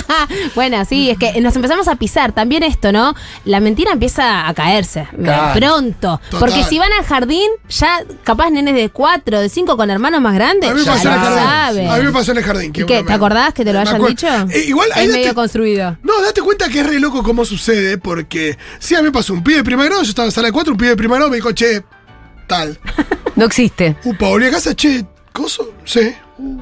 bueno, 0.54 0.84
sí, 0.84 1.10
es 1.10 1.18
que 1.18 1.40
nos 1.40 1.56
empezamos 1.56 1.88
a 1.88 1.96
pisar. 1.96 2.32
También 2.32 2.62
esto, 2.62 2.89
¿no? 2.92 3.14
La 3.44 3.60
mentira 3.60 3.92
empieza 3.92 4.48
a 4.48 4.54
caerse. 4.54 5.06
Claro. 5.22 5.58
Pronto. 5.58 6.20
Total. 6.30 6.40
Porque 6.40 6.64
si 6.64 6.78
van 6.78 6.92
al 6.92 7.04
jardín, 7.04 7.48
ya 7.68 8.02
capaz 8.24 8.50
nenes 8.50 8.74
de 8.74 8.88
4, 8.90 9.40
de 9.40 9.48
5 9.48 9.76
con 9.76 9.90
hermanos 9.90 10.20
más 10.20 10.34
grandes, 10.34 10.70
A 10.70 10.74
mí 10.74 10.80
me 10.80 10.86
pasó 10.86 11.08
en 11.08 11.14
el 11.14 11.20
jardín. 11.20 11.44
saben. 11.44 11.88
A 11.90 11.96
mí 11.96 12.04
me 12.04 12.12
pasó 12.12 12.32
en 12.32 12.38
el 12.38 12.44
jardín. 12.44 12.72
que 12.72 12.80
¿Y 12.82 12.86
qué? 12.86 13.02
¿Te 13.02 13.12
acordás 13.12 13.54
que 13.54 13.64
te 13.64 13.72
lo 13.72 13.80
hayan 13.80 14.04
dicho? 14.04 14.26
Eh, 14.50 14.64
igual 14.66 14.88
ahí 14.94 15.04
es 15.06 15.10
date- 15.10 15.20
medio 15.20 15.34
construido. 15.34 15.96
No, 16.02 16.20
date 16.22 16.40
cuenta 16.42 16.68
que 16.68 16.80
es 16.80 16.86
re 16.86 16.98
loco 17.00 17.22
cómo 17.22 17.44
sucede, 17.44 17.98
porque 17.98 18.56
sí, 18.78 18.94
a 18.94 18.98
mí 18.98 19.04
me 19.04 19.12
pasó 19.12 19.32
un 19.32 19.42
pibe 19.42 19.58
de 19.58 19.64
primer 19.64 19.86
grado, 19.86 20.02
yo 20.02 20.08
estaba 20.10 20.26
en 20.26 20.32
sala 20.32 20.48
de 20.48 20.52
cuatro, 20.52 20.72
un 20.72 20.78
pibe 20.78 20.90
de 20.90 20.96
primer 20.96 21.16
grado 21.16 21.30
me 21.30 21.36
dijo, 21.36 21.52
che, 21.52 21.82
tal. 22.46 22.78
no 23.36 23.44
existe. 23.44 23.96
Upa, 24.04 24.26
volví 24.28 24.46
a 24.46 24.50
casa, 24.50 24.74
che, 24.74 25.04
¿Coso? 25.32 25.72
Sí. 25.84 26.12
Uh, 26.38 26.58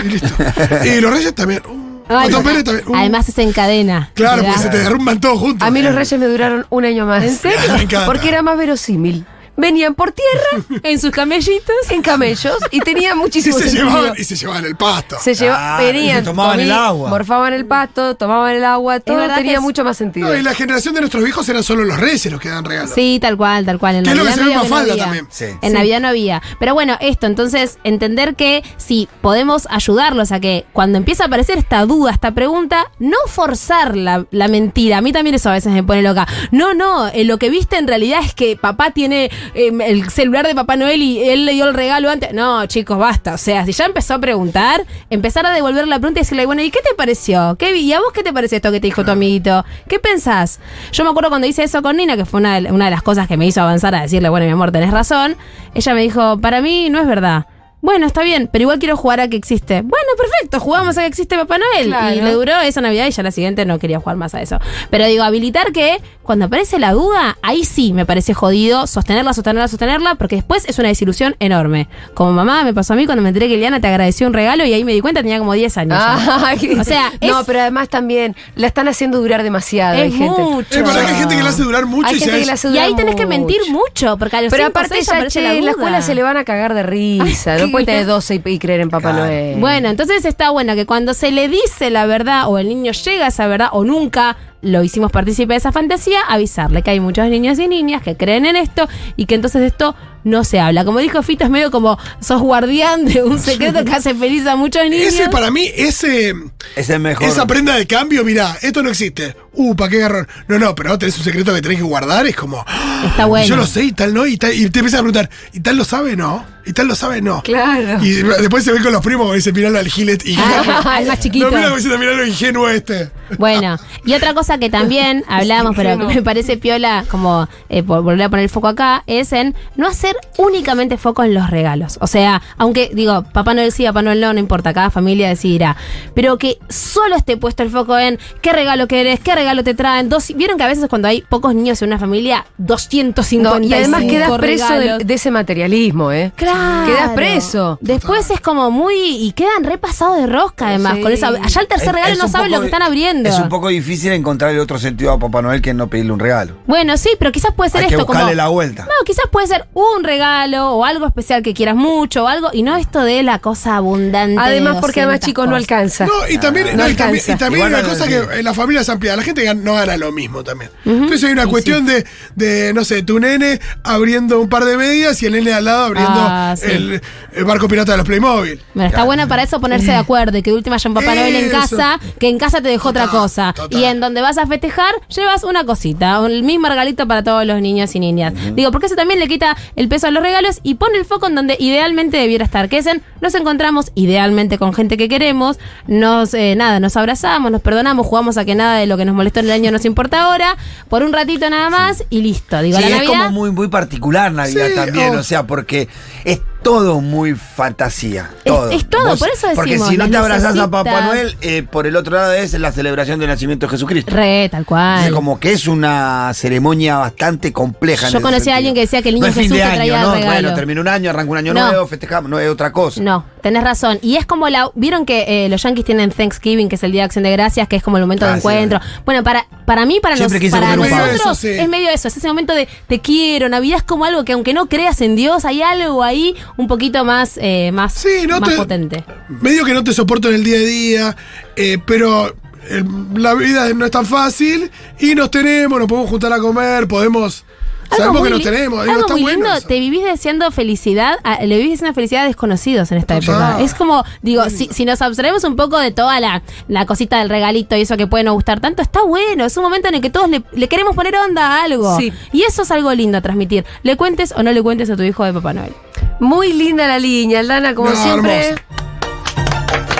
y 0.00 0.08
listo. 0.08 0.28
y 0.84 1.00
los 1.00 1.10
reyes 1.12 1.34
también. 1.34 1.60
Uh, 1.68 1.85
Ay, 2.08 2.28
Otto 2.28 2.42
Pérez 2.42 2.64
también. 2.64 2.88
Uh. 2.88 2.94
Además 2.96 3.28
es 3.28 3.38
en 3.38 3.52
cadena. 3.52 4.10
Claro, 4.14 4.42
¿verdad? 4.42 4.50
porque 4.50 4.62
se 4.62 4.70
te 4.70 4.78
derrumban 4.78 5.20
todos 5.20 5.38
juntos. 5.38 5.66
A 5.66 5.70
mí 5.70 5.82
los 5.82 5.94
reyes 5.94 6.18
me 6.18 6.26
duraron 6.26 6.66
un 6.70 6.84
año 6.84 7.06
más. 7.06 7.24
¿En 7.24 7.36
serio? 7.36 7.58
Porque 8.06 8.28
era 8.28 8.42
más 8.42 8.56
verosímil. 8.56 9.24
Venían 9.56 9.94
por 9.94 10.12
tierra, 10.12 10.80
En 10.82 10.98
sus 11.00 11.10
camellitos. 11.10 11.74
en 11.90 12.02
camellos, 12.02 12.56
y 12.70 12.80
tenía 12.80 13.12
Y 13.14 13.14
muchísimo 13.16 13.56
se 13.58 13.64
sentido. 13.64 13.86
llevaban, 13.88 14.12
y 14.18 14.24
se 14.24 14.36
llevaban 14.36 14.64
el 14.64 14.76
pasto. 14.76 15.16
Se 15.20 15.34
lleva, 15.34 15.56
Claro, 15.56 15.84
venían, 15.84 16.16
y 16.16 16.18
se 16.20 16.22
tomaban 16.24 16.60
el 16.60 16.72
agua. 16.72 17.10
morfaban 17.10 17.52
el 17.54 17.66
pasto, 17.66 18.14
tomaban 18.16 18.54
el 18.54 18.64
agua, 18.64 19.00
todo 19.00 19.16
verdad 19.16 19.36
que 19.36 19.42
tenía 19.42 19.56
es- 19.58 19.62
mucho 19.62 19.84
más 19.84 19.96
sentido. 19.96 20.28
No, 20.28 20.34
y 20.36 20.42
la 20.42 20.54
generación 20.54 20.94
de 20.94 21.00
nuestros 21.00 21.22
viejos 21.24 21.48
eran 21.48 21.62
solo 21.62 21.84
los 21.84 21.98
reyes 21.98 22.26
los 22.30 22.40
que 22.40 22.48
dan 22.48 22.64
regalos. 22.64 22.90
Sí, 22.94 23.18
tal 23.20 23.36
cual, 23.36 23.64
tal 23.64 23.78
cual. 23.78 23.96
En 23.96 24.04
Que 24.04 24.10
es 24.10 24.16
lo 24.16 24.22
que 24.24 24.30
Navidad 24.30 24.34
se 24.36 24.40
ve 24.40 24.52
en 24.52 24.56
medio 24.58 24.62
no 24.62 24.68
Mafalda 24.70 24.92
había. 24.92 25.04
también. 25.04 25.28
Sí. 25.30 25.44
En 25.62 25.72
Navidad 25.72 26.00
no 26.00 26.08
había. 26.08 26.42
Pero 26.58 26.74
bueno, 26.74 26.96
esto, 27.00 27.26
entonces, 27.26 27.78
entender 27.84 28.34
que 28.34 28.62
si 28.76 29.08
podemos 29.20 29.66
ayudarlos 29.70 30.32
a 30.32 30.40
que 30.40 30.66
cuando 30.72 30.98
empieza 30.98 31.24
a 31.24 31.26
aparecer 31.28 31.58
esta 31.58 31.84
duda, 31.86 32.10
esta 32.12 32.32
pregunta, 32.32 32.90
no 32.98 33.16
forzar 33.26 33.96
la, 33.96 34.26
la 34.30 34.48
mentira. 34.48 34.98
A 34.98 35.00
mí 35.00 35.12
también 35.12 35.34
eso 35.34 35.50
a 35.50 35.52
veces 35.52 35.72
me 35.72 35.82
pone 35.82 36.02
loca. 36.02 36.26
No, 36.50 36.74
no, 36.74 37.08
eh, 37.08 37.24
lo 37.24 37.38
que 37.38 37.50
viste 37.50 37.76
en 37.76 37.86
realidad 37.86 38.20
es 38.24 38.34
que 38.34 38.56
papá 38.56 38.90
tiene 38.90 39.30
eh, 39.54 39.72
el 39.84 40.08
celular 40.10 40.46
de 40.46 40.54
Papá 40.54 40.76
Noel 40.76 41.02
y 41.02 41.22
él 41.22 41.46
le 41.46 41.52
dio 41.52 41.66
el 41.66 41.74
regalo 41.74 42.10
antes. 42.10 42.32
No, 42.32 42.66
chicos, 42.66 42.98
basta. 42.98 43.34
O 43.34 43.38
sea, 43.38 43.64
si 43.64 43.72
ya 43.72 43.86
empezó 43.86 44.14
a 44.14 44.18
preguntar, 44.18 44.84
empezar 45.10 45.46
a 45.46 45.52
devolver 45.52 45.86
la 45.88 45.98
pregunta 45.98 46.20
y 46.20 46.22
decirle, 46.22 46.46
bueno, 46.46 46.62
¿y 46.62 46.70
qué 46.70 46.80
te 46.80 46.94
pareció? 46.94 47.56
¿Qué, 47.58 47.76
¿Y 47.76 47.92
a 47.92 48.00
vos 48.00 48.12
qué 48.12 48.22
te 48.22 48.32
parece 48.32 48.56
esto 48.56 48.70
que 48.72 48.80
te 48.80 48.86
dijo 48.86 49.04
tu 49.04 49.10
amiguito? 49.10 49.64
¿Qué 49.88 49.98
pensás? 49.98 50.60
Yo 50.92 51.04
me 51.04 51.10
acuerdo 51.10 51.30
cuando 51.30 51.46
hice 51.46 51.62
eso 51.62 51.82
con 51.82 51.96
Nina, 51.96 52.16
que 52.16 52.24
fue 52.24 52.40
una 52.40 52.60
de, 52.60 52.72
una 52.72 52.86
de 52.86 52.90
las 52.90 53.02
cosas 53.02 53.28
que 53.28 53.36
me 53.36 53.46
hizo 53.46 53.60
avanzar 53.60 53.94
a 53.94 54.02
decirle, 54.02 54.28
bueno, 54.28 54.46
mi 54.46 54.52
amor, 54.52 54.72
tenés 54.72 54.90
razón. 54.90 55.36
Ella 55.74 55.94
me 55.94 56.02
dijo, 56.02 56.40
para 56.40 56.60
mí 56.60 56.88
no 56.90 57.00
es 57.00 57.06
verdad. 57.06 57.46
Bueno, 57.80 58.06
está 58.06 58.22
bien, 58.22 58.48
pero 58.50 58.62
igual 58.62 58.78
quiero 58.78 58.96
jugar 58.96 59.20
a 59.20 59.28
que 59.28 59.36
existe. 59.36 59.82
Bueno, 59.82 60.08
perfecto, 60.16 60.60
jugamos 60.60 60.96
a 60.98 61.02
que 61.02 61.06
existe 61.06 61.36
Papá 61.36 61.58
Noel. 61.58 61.88
Claro. 61.88 62.16
Y 62.16 62.20
le 62.20 62.32
duró 62.32 62.58
esa 62.60 62.80
Navidad 62.80 63.06
y 63.06 63.10
ya 63.10 63.22
la 63.22 63.30
siguiente 63.30 63.64
no 63.64 63.78
quería 63.78 64.00
jugar 64.00 64.16
más 64.16 64.34
a 64.34 64.40
eso. 64.40 64.58
Pero 64.90 65.06
digo, 65.06 65.22
habilitar 65.22 65.72
que 65.72 66.00
cuando 66.22 66.46
aparece 66.46 66.80
la 66.80 66.92
duda, 66.92 67.38
ahí 67.42 67.64
sí 67.64 67.92
me 67.92 68.04
parece 68.04 68.34
jodido 68.34 68.88
sostenerla, 68.88 69.32
sostenerla, 69.32 69.68
sostenerla, 69.68 70.14
porque 70.16 70.36
después 70.36 70.64
es 70.68 70.78
una 70.80 70.88
desilusión 70.88 71.36
enorme. 71.38 71.88
Como 72.14 72.32
mamá 72.32 72.64
me 72.64 72.74
pasó 72.74 72.94
a 72.94 72.96
mí 72.96 73.06
cuando 73.06 73.22
me 73.22 73.28
enteré 73.28 73.46
que 73.46 73.54
Eliana 73.54 73.80
te 73.80 73.86
agradeció 73.86 74.26
un 74.26 74.32
regalo 74.32 74.64
y 74.64 74.72
ahí 74.72 74.82
me 74.82 74.92
di 74.92 75.00
cuenta, 75.00 75.22
tenía 75.22 75.38
como 75.38 75.52
10 75.52 75.76
años. 75.78 75.98
Ay, 76.00 76.76
O 76.80 76.82
sea, 76.82 77.12
no, 77.20 77.44
pero 77.44 77.60
además 77.60 77.88
también 77.88 78.34
la 78.56 78.66
están 78.66 78.88
haciendo 78.88 79.20
durar 79.20 79.44
demasiado. 79.44 79.94
Es 79.94 80.02
hay 80.02 80.12
gente. 80.12 80.42
mucho. 80.42 80.78
Es 80.78 80.82
verdad 80.82 81.02
que 81.02 81.12
hay 81.12 81.18
gente 81.20 81.36
que 81.36 81.42
la 81.42 81.50
hace 81.50 81.62
durar 81.62 81.86
mucho 81.86 82.08
Hay 82.08 82.16
y 82.16 82.20
gente 82.20 82.40
que 82.40 82.46
la 82.46 82.52
hace 82.54 82.68
Y 82.68 82.70
durar 82.72 82.86
ahí 82.86 82.96
tenés 82.96 83.14
que 83.14 83.26
mentir 83.26 83.60
mucho, 83.70 84.16
porque 84.18 84.36
a 84.36 84.42
los 84.42 84.50
Pero 84.50 84.64
cinco, 84.64 84.78
aparte 84.78 84.94
seis 84.94 85.06
ya, 85.06 85.12
aparece 85.14 85.38
che, 85.38 85.44
la 85.44 85.54
en 85.54 85.64
la 85.64 85.70
escuela 85.70 86.02
se 86.02 86.14
le 86.16 86.22
van 86.24 86.36
a 86.36 86.44
cagar 86.44 86.74
de 86.74 86.82
risa. 86.82 87.52
Ay, 87.52 87.70
no 87.70 87.75
puede 87.84 87.86
tener 87.86 88.06
12 88.06 88.42
y, 88.44 88.50
y 88.50 88.58
creer 88.58 88.80
en 88.80 88.90
Papá 88.90 89.10
Claro. 89.12 89.26
Noel. 89.26 89.58
Bueno, 89.60 89.88
entonces 89.88 90.24
está 90.24 90.50
bueno 90.50 90.74
que 90.74 90.86
cuando 90.86 91.14
se 91.14 91.30
le 91.30 91.48
dice 91.48 91.90
la 91.90 92.06
verdad 92.06 92.48
o 92.48 92.58
el 92.58 92.68
niño 92.68 92.92
llega 92.92 93.26
a 93.26 93.28
esa 93.28 93.46
verdad 93.46 93.68
o 93.72 93.84
nunca 93.84 94.36
lo 94.62 94.82
hicimos 94.82 95.12
partícipe 95.12 95.52
de 95.52 95.58
esa 95.58 95.72
fantasía, 95.72 96.20
avisarle 96.28 96.82
que 96.82 96.90
hay 96.90 97.00
muchos 97.00 97.28
niños 97.28 97.58
y 97.58 97.68
niñas 97.68 98.02
que 98.02 98.16
creen 98.16 98.46
en 98.46 98.56
esto 98.56 98.88
y 99.16 99.26
que 99.26 99.34
entonces 99.34 99.62
esto 99.62 99.94
no 100.26 100.42
se 100.42 100.58
habla. 100.58 100.84
Como 100.84 100.98
dijo 100.98 101.22
Fito, 101.22 101.44
es 101.44 101.50
medio 101.50 101.70
como 101.70 101.98
sos 102.20 102.42
guardián 102.42 103.04
de 103.04 103.22
un 103.22 103.38
secreto 103.38 103.84
que 103.84 103.92
hace 103.92 104.12
feliz 104.14 104.44
a 104.46 104.56
muchos 104.56 104.82
niños. 104.90 105.14
Ese 105.14 105.28
para 105.28 105.50
mí, 105.50 105.70
ese. 105.74 106.34
Es 106.74 106.90
el 106.90 106.98
mejor. 107.00 107.28
Esa 107.28 107.46
prenda 107.46 107.76
de 107.76 107.86
cambio, 107.86 108.24
mirá, 108.24 108.58
esto 108.60 108.82
no 108.82 108.90
existe. 108.90 109.36
Uh, 109.52 109.74
¿para 109.76 109.88
qué 109.88 109.98
garrón? 109.98 110.28
No, 110.48 110.58
no, 110.58 110.74
pero 110.74 110.98
tenés 110.98 111.16
un 111.16 111.24
secreto 111.24 111.54
que 111.54 111.62
tenés 111.62 111.78
que 111.78 111.84
guardar, 111.84 112.26
es 112.26 112.34
como. 112.34 112.64
Está 113.06 113.26
bueno. 113.26 113.46
Yo 113.46 113.56
lo 113.56 113.66
sé 113.66 113.84
y 113.84 113.92
tal 113.92 114.12
no, 114.12 114.26
y, 114.26 114.36
tal, 114.36 114.52
y 114.52 114.68
te 114.68 114.80
empiezas 114.80 115.00
a 115.00 115.02
preguntar, 115.02 115.30
¿y 115.52 115.60
tal 115.60 115.76
lo 115.76 115.84
sabe? 115.84 116.16
No. 116.16 116.44
¿Y 116.66 116.72
tal 116.72 116.88
lo 116.88 116.96
sabe? 116.96 117.22
No. 117.22 117.42
Claro. 117.42 118.04
Y 118.04 118.10
después 118.10 118.64
se 118.64 118.72
ve 118.72 118.82
con 118.82 118.92
los 118.92 119.02
primos 119.02 119.32
y 119.32 119.36
dice, 119.36 119.52
miralo 119.52 119.78
al 119.78 119.86
gilet 119.86 120.26
y 120.26 120.36
Ah, 120.38 120.98
el 121.00 121.06
más 121.06 121.20
chiquito. 121.20 121.48
No, 121.48 121.76
mira 121.76 121.98
miralo 121.98 122.26
ingenuo 122.26 122.68
este. 122.68 123.10
Bueno, 123.38 123.78
y 124.04 124.14
otra 124.14 124.34
cosa 124.34 124.55
que 124.58 124.70
también 124.70 125.24
hablamos, 125.28 125.74
pero 125.76 125.98
que 125.98 126.14
me 126.16 126.22
parece 126.22 126.56
piola, 126.56 127.04
como 127.10 127.48
eh, 127.68 127.82
por 127.82 128.02
volver 128.02 128.26
a 128.26 128.28
poner 128.28 128.44
el 128.44 128.50
foco 128.50 128.68
acá, 128.68 129.02
es 129.06 129.32
en 129.32 129.54
no 129.76 129.86
hacer 129.86 130.16
únicamente 130.38 130.96
foco 130.98 131.22
en 131.24 131.34
los 131.34 131.50
regalos. 131.50 131.98
O 132.00 132.06
sea, 132.06 132.42
aunque 132.56 132.90
digo, 132.94 133.24
Papá 133.32 133.54
Noel 133.54 133.72
sí, 133.72 133.84
Papá 133.84 134.02
Noel 134.02 134.20
no, 134.20 134.32
no 134.32 134.38
importa, 134.40 134.72
cada 134.74 134.90
familia 134.90 135.28
decidirá. 135.28 135.76
Pero 136.14 136.38
que 136.38 136.58
solo 136.68 137.16
esté 137.16 137.36
puesto 137.36 137.62
el 137.62 137.70
foco 137.70 137.98
en 137.98 138.18
qué 138.42 138.52
regalo 138.52 138.86
querés, 138.88 139.20
qué 139.20 139.34
regalo 139.34 139.64
te 139.64 139.74
traen. 139.74 140.08
Dos, 140.08 140.32
Vieron 140.36 140.56
que 140.58 140.64
a 140.64 140.68
veces 140.68 140.86
cuando 140.88 141.08
hay 141.08 141.22
pocos 141.22 141.54
niños 141.54 141.80
en 141.82 141.88
una 141.88 141.98
familia, 141.98 142.46
250 142.58 143.58
No, 143.58 143.64
y 143.64 143.72
además 143.72 144.02
quedas 144.04 144.30
preso 144.38 144.72
de, 144.74 144.98
de 145.04 145.14
ese 145.14 145.30
materialismo, 145.30 146.12
¿eh? 146.12 146.32
Claro. 146.36 146.86
Quedas 146.92 147.10
preso. 147.10 147.78
Después 147.80 148.30
es 148.30 148.40
como 148.40 148.70
muy. 148.70 148.94
Y 148.96 149.32
quedan 149.32 149.64
repasados 149.64 150.18
de 150.18 150.26
rosca, 150.26 150.68
además. 150.68 150.94
Sí. 150.96 151.00
Con 151.02 151.12
esa, 151.12 151.28
allá 151.28 151.60
el 151.60 151.68
tercer 151.68 151.88
Es- 151.88 151.94
regalo 151.94 152.12
es 152.12 152.18
no 152.18 152.28
saben 152.28 152.50
lo 152.52 152.60
que 152.60 152.66
están 152.66 152.82
abriendo. 152.82 153.28
Es 153.28 153.38
un 153.38 153.48
poco 153.48 153.68
difícil 153.68 154.12
encontrar 154.12 154.35
el 154.38 154.58
otro 154.60 154.78
sentido 154.78 155.12
a 155.12 155.18
Papá 155.18 155.42
Noel 155.42 155.62
que 155.62 155.74
no 155.74 155.88
pedirle 155.88 156.12
un 156.12 156.20
regalo. 156.20 156.54
Bueno, 156.66 156.96
sí, 156.96 157.10
pero 157.18 157.32
quizás 157.32 157.52
puede 157.54 157.70
ser 157.70 157.82
Hay 157.82 157.88
que 157.88 157.94
esto 157.94 158.06
buscarle 158.06 158.30
como. 158.32 158.36
la 158.36 158.48
vuelta. 158.48 158.82
No, 158.84 159.04
quizás 159.04 159.24
puede 159.30 159.46
ser 159.46 159.66
un 159.74 160.04
regalo 160.04 160.70
o 160.72 160.84
algo 160.84 161.06
especial 161.06 161.42
que 161.42 161.54
quieras 161.54 161.74
mucho 161.76 162.24
o 162.24 162.28
algo, 162.28 162.50
y 162.52 162.62
no 162.62 162.76
esto 162.76 163.00
de 163.02 163.22
la 163.22 163.38
cosa 163.38 163.76
abundante. 163.76 164.40
Además, 164.40 164.76
de 164.76 164.80
porque 164.80 165.00
además 165.00 165.20
200 165.20 165.26
chicos 165.26 165.44
no 165.46 165.50
cosas. 165.52 165.62
alcanza. 165.62 166.06
No, 166.06 166.12
y 166.28 166.38
también, 166.38 166.76
No 166.76 166.84
no, 166.84 166.88
y 166.88 166.94
también, 166.94 167.24
y 167.26 167.36
también 167.36 167.70
no 167.70 167.78
una 167.78 167.88
cosa 167.88 168.06
que 168.06 168.16
en 168.38 168.44
la 168.44 168.54
familia 168.54 168.82
es 168.82 168.88
amplia. 168.88 169.16
La 169.16 169.22
gente 169.22 169.52
no 169.54 169.74
gana 169.74 169.96
lo 169.96 170.12
mismo 170.12 170.44
también. 170.44 170.70
Entonces 170.84 171.24
hay 171.24 171.32
una 171.32 171.46
cuestión 171.46 171.86
de, 171.86 172.04
de, 172.34 172.72
no 172.74 172.84
sé, 172.84 173.02
tu 173.02 173.18
nene 173.18 173.60
abriendo 173.84 174.40
un 174.40 174.48
par 174.48 174.64
de 174.64 174.76
medias 174.76 175.22
y 175.22 175.26
el 175.26 175.32
nene 175.32 175.52
al 175.52 175.64
lado 175.64 175.84
abriendo 175.84 176.10
Ah, 176.16 176.54
sí. 176.56 176.66
el, 176.70 177.00
el 177.34 177.44
barco 177.44 177.68
pirata 177.68 177.92
de 177.92 177.98
los 177.98 178.06
Playmobil. 178.06 178.60
Bueno, 178.74 178.88
está 178.88 179.04
buena 179.04 179.26
para 179.26 179.42
eso 179.42 179.60
ponerse 179.60 179.86
de 179.86 179.96
acuerdo 179.96 180.36
y 180.38 180.42
que 180.42 180.50
de 180.50 180.56
última 180.56 180.76
haya 180.76 180.88
un 180.88 180.94
Papá 180.94 181.14
Noel 181.14 181.36
en 181.36 181.50
casa, 181.50 181.98
que 182.18 182.28
en 182.28 182.38
casa 182.38 182.60
te 182.60 182.68
dejó 182.68 182.88
otra 182.90 183.06
cosa. 183.08 183.52
total. 183.52 183.78
Y 183.80 183.84
en 183.84 184.00
donde 184.00 184.20
vas 184.26 184.38
a 184.38 184.46
festejar, 184.46 184.92
llevas 185.08 185.44
una 185.44 185.64
cosita, 185.64 186.20
el 186.26 186.42
mismo 186.42 186.68
regalito 186.68 187.06
para 187.06 187.22
todos 187.22 187.46
los 187.46 187.60
niños 187.60 187.94
y 187.94 188.00
niñas. 188.00 188.34
Digo, 188.54 188.72
porque 188.72 188.86
eso 188.86 188.96
también 188.96 189.20
le 189.20 189.28
quita 189.28 189.56
el 189.76 189.88
peso 189.88 190.08
a 190.08 190.10
los 190.10 190.20
regalos 190.22 190.58
y 190.64 190.74
pone 190.74 190.98
el 190.98 191.04
foco 191.04 191.28
en 191.28 191.36
donde 191.36 191.56
idealmente 191.60 192.16
debiera 192.16 192.44
estar, 192.44 192.68
que 192.68 192.78
es 192.78 192.86
en 192.86 193.02
nos 193.20 193.34
encontramos 193.34 193.92
idealmente 193.94 194.58
con 194.58 194.74
gente 194.74 194.96
que 194.96 195.08
queremos, 195.08 195.58
nos 195.86 196.34
eh, 196.34 196.54
nada, 196.56 196.80
nos 196.80 196.96
abrazamos, 196.96 197.52
nos 197.52 197.62
perdonamos, 197.62 198.04
jugamos 198.04 198.36
a 198.36 198.44
que 198.44 198.54
nada 198.54 198.78
de 198.78 198.86
lo 198.86 198.96
que 198.96 199.04
nos 199.04 199.14
molestó 199.14 199.40
en 199.40 199.46
el 199.46 199.52
año 199.52 199.70
nos 199.70 199.84
importa 199.84 200.24
ahora, 200.24 200.56
por 200.88 201.02
un 201.02 201.12
ratito 201.12 201.48
nada 201.48 201.70
más 201.70 202.04
y 202.10 202.22
listo. 202.22 202.60
Digo, 202.62 202.78
Sí, 202.78 202.82
la 202.82 202.88
es 202.88 202.94
Navidad 202.96 203.26
como 203.26 203.30
muy, 203.30 203.52
muy 203.52 203.68
particular 203.68 204.32
Navidad 204.32 204.66
Sí, 204.68 204.74
también, 204.74 205.14
oh. 205.14 205.20
o 205.20 205.22
sea, 205.22 205.46
porque 205.46 205.88
es 206.24 206.40
todo 206.62 207.00
muy 207.00 207.34
fantasía. 207.34 208.30
Todo. 208.44 208.70
es 208.70 208.88
todo, 208.88 209.16
por 209.16 209.28
eso 209.28 209.48
Porque 209.54 209.70
decimos, 209.72 209.88
si 209.90 209.96
no 209.96 210.10
te 210.10 210.16
abrazás 210.16 210.58
a 210.58 210.70
Papá. 210.70 211.00
Noel, 211.02 211.36
eh, 211.40 211.62
por 211.62 211.86
el 211.86 211.94
otro 211.96 212.16
lado 212.16 212.32
es 212.32 212.52
la 212.54 212.72
celebración 212.72 213.18
del 213.20 213.28
nacimiento 213.28 213.66
de 213.66 213.70
Jesucristo. 213.70 214.12
re, 214.14 214.48
tal 214.50 214.64
cual. 214.64 215.02
Sea, 215.02 215.12
como 215.12 215.38
que 215.38 215.52
es 215.52 215.68
una 215.68 216.32
ceremonia 216.34 216.96
bastante 216.98 217.52
compleja. 217.52 218.08
Yo 218.08 218.20
conocí 218.20 218.50
a 218.50 218.56
alguien 218.56 218.74
que 218.74 218.80
decía 218.80 219.02
que 219.02 219.10
el 219.10 219.16
niño 219.16 219.26
no 219.26 219.30
es 219.30 219.34
fin 219.34 219.44
Jesús 219.44 219.56
de 219.58 219.62
te 219.62 219.68
año, 219.68 219.76
traía 219.76 220.02
¿no? 220.02 220.14
regalo. 220.14 220.32
Bueno, 220.32 220.54
termina 220.54 220.80
un 220.80 220.88
año, 220.88 221.10
arranca 221.10 221.30
un 221.32 221.38
año 221.38 221.54
No. 221.54 221.68
nuevo, 221.68 221.86
festejamos, 221.86 222.30
no 222.30 222.38
es 222.38 222.50
otra 222.50 222.72
cosa. 222.72 223.00
No, 223.00 223.24
tenés 223.42 223.62
razón. 223.62 223.98
Y 224.02 224.16
es 224.16 224.26
como 224.26 224.48
la. 224.48 224.70
Vieron 224.74 225.06
que 225.06 225.44
eh, 225.46 225.48
los 225.48 225.62
yankees 225.62 225.84
tienen 225.84 226.10
Thanksgiving, 226.10 226.68
que 226.68 226.74
es 226.76 226.82
el 226.82 226.92
Día 226.92 227.02
de 227.02 227.06
Acción 227.06 227.24
de 227.24 227.30
Gracias, 227.32 227.68
que 227.68 227.76
es 227.76 227.82
como 227.82 227.96
el 227.98 228.02
momento 228.02 228.24
Ah, 228.26 228.28
de 228.28 228.34
sí. 228.34 228.38
encuentro. 228.38 228.80
Bueno, 229.04 229.22
para, 229.22 229.46
para 229.66 229.86
mí, 229.86 230.00
para, 230.00 230.16
nos- 230.16 230.32
nosotros, 230.32 230.86
Eso, 231.14 231.34
sí. 231.34 231.48
es 231.48 231.68
medio 231.68 231.90
eso. 231.90 232.08
Es 232.08 232.16
ese 232.16 232.26
momento 232.28 232.54
de 232.54 232.68
te 232.88 233.00
quiero. 233.00 233.48
Navidad 233.48 233.78
es 233.78 233.82
como 233.84 234.04
algo 234.04 234.24
que, 234.24 234.32
aunque 234.32 234.52
no 234.52 234.66
creas 234.66 235.00
en 235.00 235.16
Dios, 235.16 235.44
hay 235.44 235.62
algo 235.62 236.02
ahí 236.02 236.34
un 236.56 236.66
poquito 236.68 237.04
más, 237.04 237.38
eh, 237.42 237.70
más, 237.72 237.92
Sí, 237.94 238.26
no 238.26 238.40
más 238.40 238.50
te- 238.50 238.56
potente. 238.56 239.04
Medio 239.28 239.64
que 239.64 239.74
no 239.74 239.84
te 239.84 239.92
soporto 239.92 240.28
en 240.28 240.36
el 240.36 240.44
día 240.44 240.56
a 240.58 240.60
día, 240.62 241.16
eh, 241.56 241.78
pero 241.84 242.28
eh, 242.68 242.82
la 243.14 243.34
vida 243.34 243.72
no 243.74 243.84
es 243.84 243.90
tan 243.90 244.06
fácil 244.06 244.70
y 244.98 245.14
nos 245.14 245.30
tenemos, 245.30 245.78
nos 245.78 245.88
podemos 245.88 246.10
juntar 246.10 246.32
a 246.32 246.38
comer, 246.38 246.86
podemos. 246.88 247.44
Algo 247.88 247.96
sabemos 248.02 248.22
que 248.24 248.30
nos 248.30 248.42
tenemos, 248.42 248.80
digo, 248.80 248.90
Algo 248.94 249.00
está 249.02 249.12
muy 249.12 249.22
bueno. 249.22 249.44
lindo, 249.44 249.58
eso. 249.58 249.68
te 249.68 249.78
vivís 249.78 250.02
deseando 250.02 250.50
felicidad, 250.50 251.18
a- 251.22 251.44
le 251.44 251.56
vivís 251.56 251.70
deseando 251.74 251.94
felicidad 251.94 252.24
a 252.24 252.26
desconocidos 252.26 252.90
en 252.90 252.98
esta 252.98 253.16
época. 253.18 253.60
Es 253.60 253.74
como, 253.74 254.02
digo, 254.22 254.50
si, 254.50 254.66
si 254.72 254.84
nos 254.84 255.00
abstraemos 255.02 255.44
un 255.44 255.54
poco 255.54 255.78
de 255.78 255.92
toda 255.92 256.18
la, 256.18 256.42
la 256.66 256.84
cosita 256.84 257.20
del 257.20 257.28
regalito 257.28 257.76
y 257.76 257.82
eso 257.82 257.96
que 257.96 258.08
puede 258.08 258.24
no 258.24 258.32
gustar 258.34 258.58
tanto, 258.58 258.82
está 258.82 259.02
bueno. 259.02 259.44
Es 259.44 259.56
un 259.56 259.62
momento 259.62 259.86
en 259.86 259.94
el 259.94 260.00
que 260.00 260.10
todos 260.10 260.28
le, 260.28 260.42
le 260.52 260.68
queremos 260.68 260.96
poner 260.96 261.14
onda 261.14 261.46
a 261.46 261.62
algo. 261.62 261.96
Sí. 261.96 262.12
Y 262.32 262.42
eso 262.42 262.62
es 262.62 262.72
algo 262.72 262.92
lindo 262.92 263.18
a 263.18 263.20
transmitir. 263.20 263.64
Le 263.84 263.96
cuentes 263.96 264.32
o 264.36 264.42
no 264.42 264.50
le 264.50 264.60
cuentes 264.62 264.90
a 264.90 264.96
tu 264.96 265.04
hijo 265.04 265.22
de 265.24 265.32
Papá 265.32 265.52
Noel. 265.52 265.72
Muy 266.20 266.52
linda 266.52 266.86
la 266.88 266.98
línea, 266.98 267.40
Aldana, 267.40 267.74
como 267.74 267.90
No, 267.90 267.96
siempre. 268.02 268.48
hermoso. 268.48 268.62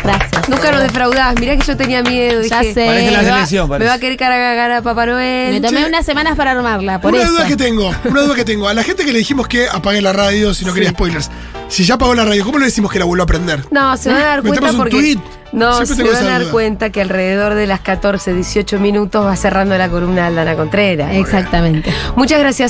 Gracias. 0.03 0.49
Nunca 0.49 0.71
nos 0.71 0.83
defraudás. 0.83 1.35
Mirá 1.41 1.57
que 1.57 1.65
yo 1.65 1.77
tenía 1.77 2.03
miedo. 2.03 2.41
Ya 2.43 2.61
dije, 2.61 2.75
sé. 2.75 2.87
Parece 2.87 3.11
la 3.11 3.19
me, 3.23 3.25
va, 3.29 3.35
selección, 3.35 3.69
parece. 3.69 3.85
me 3.85 3.89
va 3.89 3.95
a 3.97 3.99
querer 3.99 4.17
cargar 4.17 4.71
a 4.71 4.83
Papá 4.83 5.07
Noel. 5.07 5.55
Me 5.55 5.61
tomé 5.61 5.81
Che. 5.83 5.87
unas 5.89 6.07
semanas 6.07 6.37
para 6.37 6.53
armarla, 6.53 7.01
por 7.01 7.13
una 7.13 7.25
eso. 7.25 7.33
duda 7.33 7.47
que 7.47 7.57
tengo, 7.57 7.93
una 8.05 8.21
duda 8.23 8.35
que 8.37 8.45
tengo. 8.45 8.69
A 8.69 8.75
la 8.75 8.85
gente 8.85 9.05
que 9.05 9.13
le 9.13 9.19
dijimos 9.19 9.49
que 9.49 9.67
apague 9.69 10.01
la 10.01 10.13
radio 10.13 10.55
si 10.55 10.65
no 10.65 10.73
quería 10.73 10.91
spoilers. 10.91 11.29
Si 11.69 11.85
ya 11.85 11.95
apagó 11.95 12.15
la 12.15 12.25
radio, 12.25 12.45
¿cómo 12.45 12.59
le 12.61 12.67
decimos 12.67 12.93
que 12.93 13.01
la 13.01 13.05
vuelva 13.05 13.25
a 13.25 13.27
prender? 13.27 13.65
No, 13.73 13.97
se 13.97 14.09
van 14.11 14.19
a 14.23 14.25
dar 14.27 14.43
Metemos 14.45 14.59
cuenta 14.61 14.71
un 14.71 14.77
porque. 14.77 14.91
tuit. 14.93 15.21
No, 15.53 15.85
Siempre 15.85 16.07
se 16.07 16.13
van 16.13 16.27
a 16.27 16.31
dar 16.31 16.41
duda. 16.43 16.51
cuenta 16.53 16.91
que 16.91 17.01
alrededor 17.01 17.55
de 17.55 17.67
las 17.67 17.81
14, 17.81 18.35
18 18.35 18.79
minutos 18.79 19.25
va 19.25 19.35
cerrando 19.37 19.77
la 19.79 19.89
columna 19.89 20.23
de 20.23 20.27
Aldana 20.29 20.55
Contreras. 20.55 21.13
Exactamente. 21.15 21.93
Muchas 22.15 22.39
gracias. 22.39 22.65